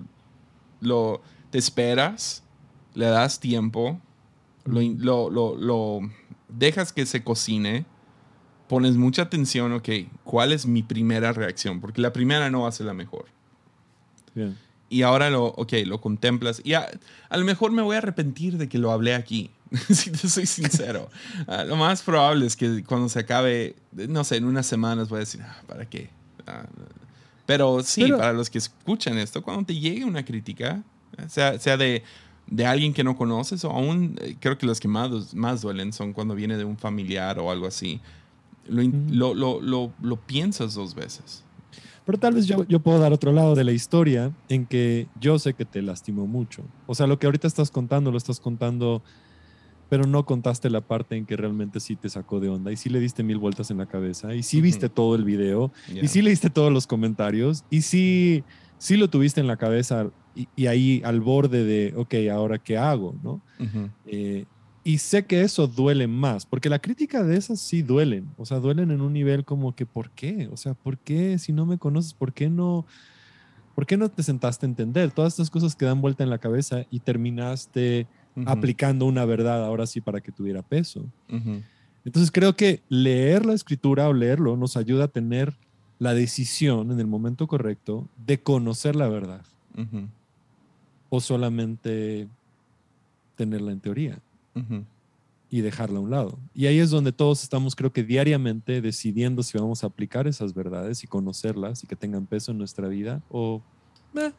[0.81, 2.43] lo, te esperas,
[2.93, 3.99] le das tiempo,
[4.65, 5.99] lo, lo,
[6.49, 7.85] dejas que se cocine,
[8.67, 9.89] pones mucha atención, ok,
[10.23, 11.79] ¿cuál es mi primera reacción?
[11.79, 13.25] Porque la primera no va a ser la mejor.
[14.89, 16.61] Y ahora lo, ok, lo contemplas.
[16.63, 16.87] Y a,
[17.31, 19.49] lo mejor me voy a arrepentir de que lo hablé aquí,
[19.89, 21.09] si te soy sincero.
[21.47, 25.17] Ah, lo más probable es que cuando se acabe, no sé, en unas semanas voy
[25.17, 26.09] a decir, ah, ¿para qué?
[26.45, 26.65] Ah,
[27.45, 30.83] pero sí, para los que escuchan esto, cuando te llegue una crítica,
[31.29, 32.03] sea, sea de,
[32.47, 35.93] de alguien que no conoces o aún eh, creo que los que más, más duelen
[35.93, 37.99] son cuando viene de un familiar o algo así,
[38.67, 41.43] lo, lo, lo, lo, piensas dos veces.
[42.07, 45.37] Pero tal vez yo, yo puedo dar otro lado de la historia en que yo
[45.37, 46.63] sé que te lastimó mucho.
[46.85, 49.03] O sea, lo que ahorita estás contando, lo estás contando
[49.89, 52.89] pero no contaste la parte en que realmente sí te sacó de onda y sí
[52.89, 56.21] le diste mil vueltas en la cabeza y sí viste todo el video y sí
[56.21, 58.43] leíste todos los comentarios y sí,
[58.77, 63.15] sí lo tuviste en la cabeza y, ahí al borde de, ok, ahora qué hago,
[63.23, 63.41] ¿no?
[64.05, 64.45] Eh,
[64.87, 68.59] y sé que eso duele más, porque la crítica de esas sí duelen, o sea,
[68.59, 70.47] duelen en un nivel como que, ¿por qué?
[70.49, 72.85] O sea, ¿por qué si no me conoces, por qué no,
[73.75, 75.11] por qué no te sentaste a entender?
[75.11, 78.07] Todas estas cosas que dan vuelta en la cabeza y terminaste
[78.45, 81.03] aplicando una verdad ahora sí para que tuviera peso.
[82.05, 85.53] Entonces creo que leer la escritura o leerlo nos ayuda a tener
[85.99, 89.43] la decisión en el momento correcto de conocer la verdad.
[91.09, 92.29] O solamente
[93.35, 94.21] tenerla en teoría
[95.49, 96.39] y dejarla a un lado.
[96.53, 100.53] Y ahí es donde todos estamos, creo que diariamente, decidiendo si vamos a aplicar esas
[100.53, 103.61] verdades y conocerlas y que tengan peso en nuestra vida o...
[104.15, 104.31] Eh.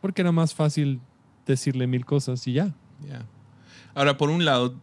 [0.00, 1.00] Porque era más fácil
[1.46, 2.74] decirle mil cosas y ya.
[3.94, 4.74] Ahora, por un lado,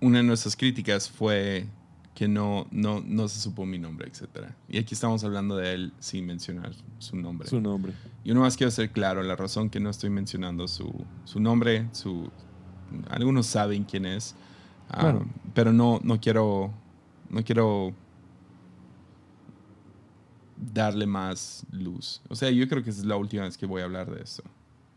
[0.00, 1.66] una de nuestras críticas fue
[2.14, 4.48] que no, no, no se supo mi nombre, etc.
[4.68, 7.48] Y aquí estamos hablando de él sin mencionar su nombre.
[7.48, 7.92] Su nombre.
[8.24, 11.88] Y uno más quiero ser claro, la razón que no estoy mencionando su, su nombre,
[11.92, 12.30] su,
[13.10, 14.34] algunos saben quién es,
[14.88, 15.20] ah,
[15.54, 16.72] pero no, no quiero,
[17.28, 17.92] no quiero
[20.56, 22.22] darle más luz.
[22.30, 24.42] O sea, yo creo que es la última vez que voy a hablar de esto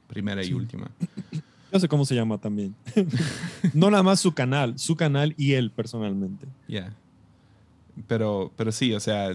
[0.07, 0.89] primera y última.
[1.71, 2.75] Yo sé cómo se llama también.
[3.73, 6.47] no nada más su canal, su canal y él personalmente.
[6.67, 6.95] Ya.
[8.07, 9.33] Pero, pero sí, o sea,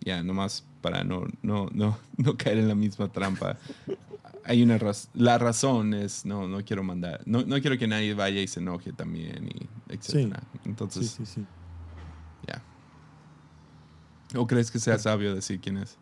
[0.00, 3.58] ya, nomás para no, no, no, no caer en la misma trampa.
[4.44, 4.78] Hay una
[5.14, 8.60] la razón es, no, no quiero mandar, no, no quiero que nadie vaya y se
[8.60, 10.42] enoje también, y etcétera.
[10.64, 11.46] Entonces, sí, sí, sí.
[12.48, 12.62] ya.
[14.38, 15.98] ¿O crees que sea sabio decir quién es?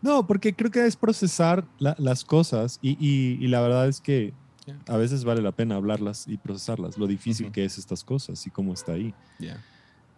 [0.00, 4.00] No, porque creo que es procesar la- las cosas y, y- y la verdad es
[4.00, 4.32] que
[4.66, 4.78] Yeah.
[4.86, 7.54] a veces vale la pena hablarlas y procesarlas, lo difícil Ujú.
[7.54, 9.14] que es estas cosas y cómo está ahí.
[9.38, 9.64] Yeah.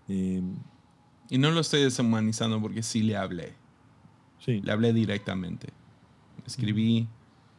[0.09, 0.43] Eh,
[1.31, 3.55] Y no lo estoy deshumanizando porque sí le hablé.
[4.41, 5.69] sí, Le hablé directamente.
[6.47, 7.07] Escribí,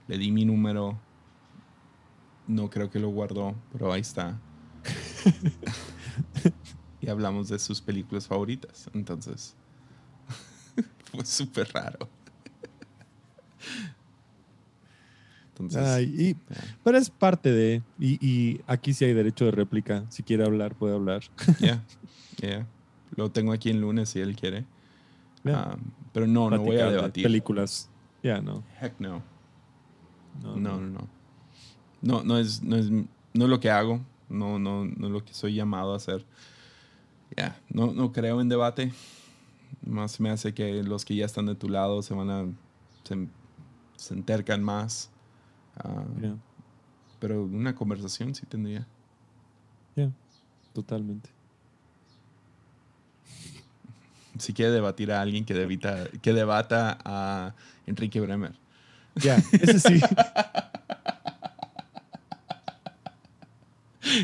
[0.08, 0.98] le di mi número.
[2.48, 4.38] No creo que lo guardó, pero ahí está.
[7.02, 8.90] y hablamos de sus películas favoritas.
[8.94, 9.56] Entonces,
[11.12, 12.10] fue súper raro.
[15.50, 16.78] Entonces, Ay, y- yeah.
[16.84, 20.76] pero es parte de, y, y aquí sí hay derecho de réplica, si quiere hablar,
[20.76, 21.22] puede hablar.
[21.60, 21.84] yeah,
[22.42, 22.66] yeah.
[23.16, 24.66] Lo tengo aquí en lunes si él quiere.
[25.44, 25.78] Ya, Ah,
[26.14, 27.24] pero no, no voy a platicar de debatir.
[27.24, 27.90] Películas,
[28.24, 28.64] ya, no.
[28.80, 29.22] Heck no.
[30.42, 31.08] No, No, no, no.
[32.02, 33.06] No, no es, no es, no
[33.46, 34.02] es lo que hago.
[34.30, 36.26] No, no, no es lo que soy llamado a hacer.
[37.38, 38.92] Ya, no, no creo en debate.
[39.86, 42.46] Más me hace que los que ya están de tu lado se van a.
[43.04, 43.28] se,
[43.98, 45.10] se entercan más.
[46.22, 46.36] Ya,
[47.20, 48.86] pero una conversación sí tendría.
[49.96, 50.12] ya,
[50.74, 51.30] totalmente.
[54.38, 57.54] Si quiere debatir a alguien que, debita, que debata a
[57.86, 58.54] Enrique Bremer.
[59.16, 60.00] Ya, ese sí.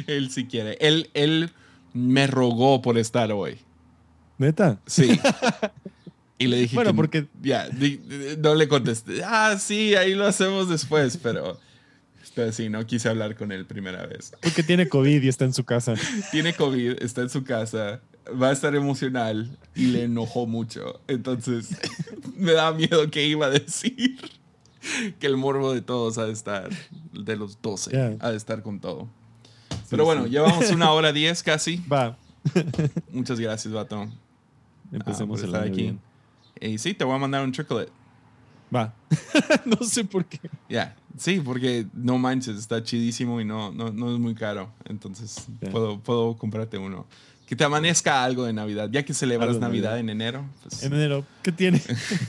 [0.07, 0.77] Él sí quiere.
[0.79, 1.51] Él, él
[1.93, 3.57] me rogó por estar hoy.
[4.37, 4.79] Neta.
[4.85, 5.19] Sí.
[6.37, 7.67] Y le dije Bueno, que porque- ya
[8.39, 9.23] no le contesté.
[9.23, 11.59] Ah, sí, ahí lo hacemos después, pero
[12.35, 14.31] pero sí, no quise hablar con él primera vez.
[14.43, 15.95] Porque tiene COVID y está en su casa.
[16.31, 17.99] Tiene COVID, está en su casa,
[18.41, 21.01] va a estar emocional y le enojó mucho.
[21.07, 21.77] Entonces,
[22.35, 24.19] me da miedo que iba a decir
[25.19, 26.69] que el morbo de todos ha de estar
[27.13, 28.15] de los 12, Ya.
[28.25, 29.07] ha de estar con todo.
[29.89, 30.29] Pero Sí, bueno, sí.
[30.31, 31.77] llevamos una hora diez casi.
[31.91, 32.17] Va,
[33.11, 34.01] Muchas gracias, Bato.
[34.01, 34.09] ah,
[34.91, 35.81] empecemos por el estar año aquí.
[35.83, 35.99] bien.
[36.59, 37.91] Y sí, te voy a mandar un chocolate.
[38.75, 38.93] Va.
[39.65, 40.39] no sé por qué.
[40.69, 44.69] Ya, sí, porque no manches, está chidísimo y no, no, no es muy caro.
[44.85, 45.69] Entonces, Ya.
[45.71, 47.05] puedo, puedo comprarte uno.
[47.47, 48.89] Que te amanezca algo de Navidad.
[48.91, 49.99] Ya que celebras Algo de Navidad, Navidad.
[50.01, 51.81] en enero, pues En enero, ¿qué tiene?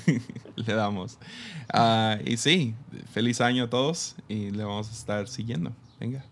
[0.57, 1.19] le damos.
[1.71, 2.75] Ah, y sí,
[3.13, 5.73] feliz año a todos y le vamos a estar siguiendo.
[5.99, 6.25] Venga.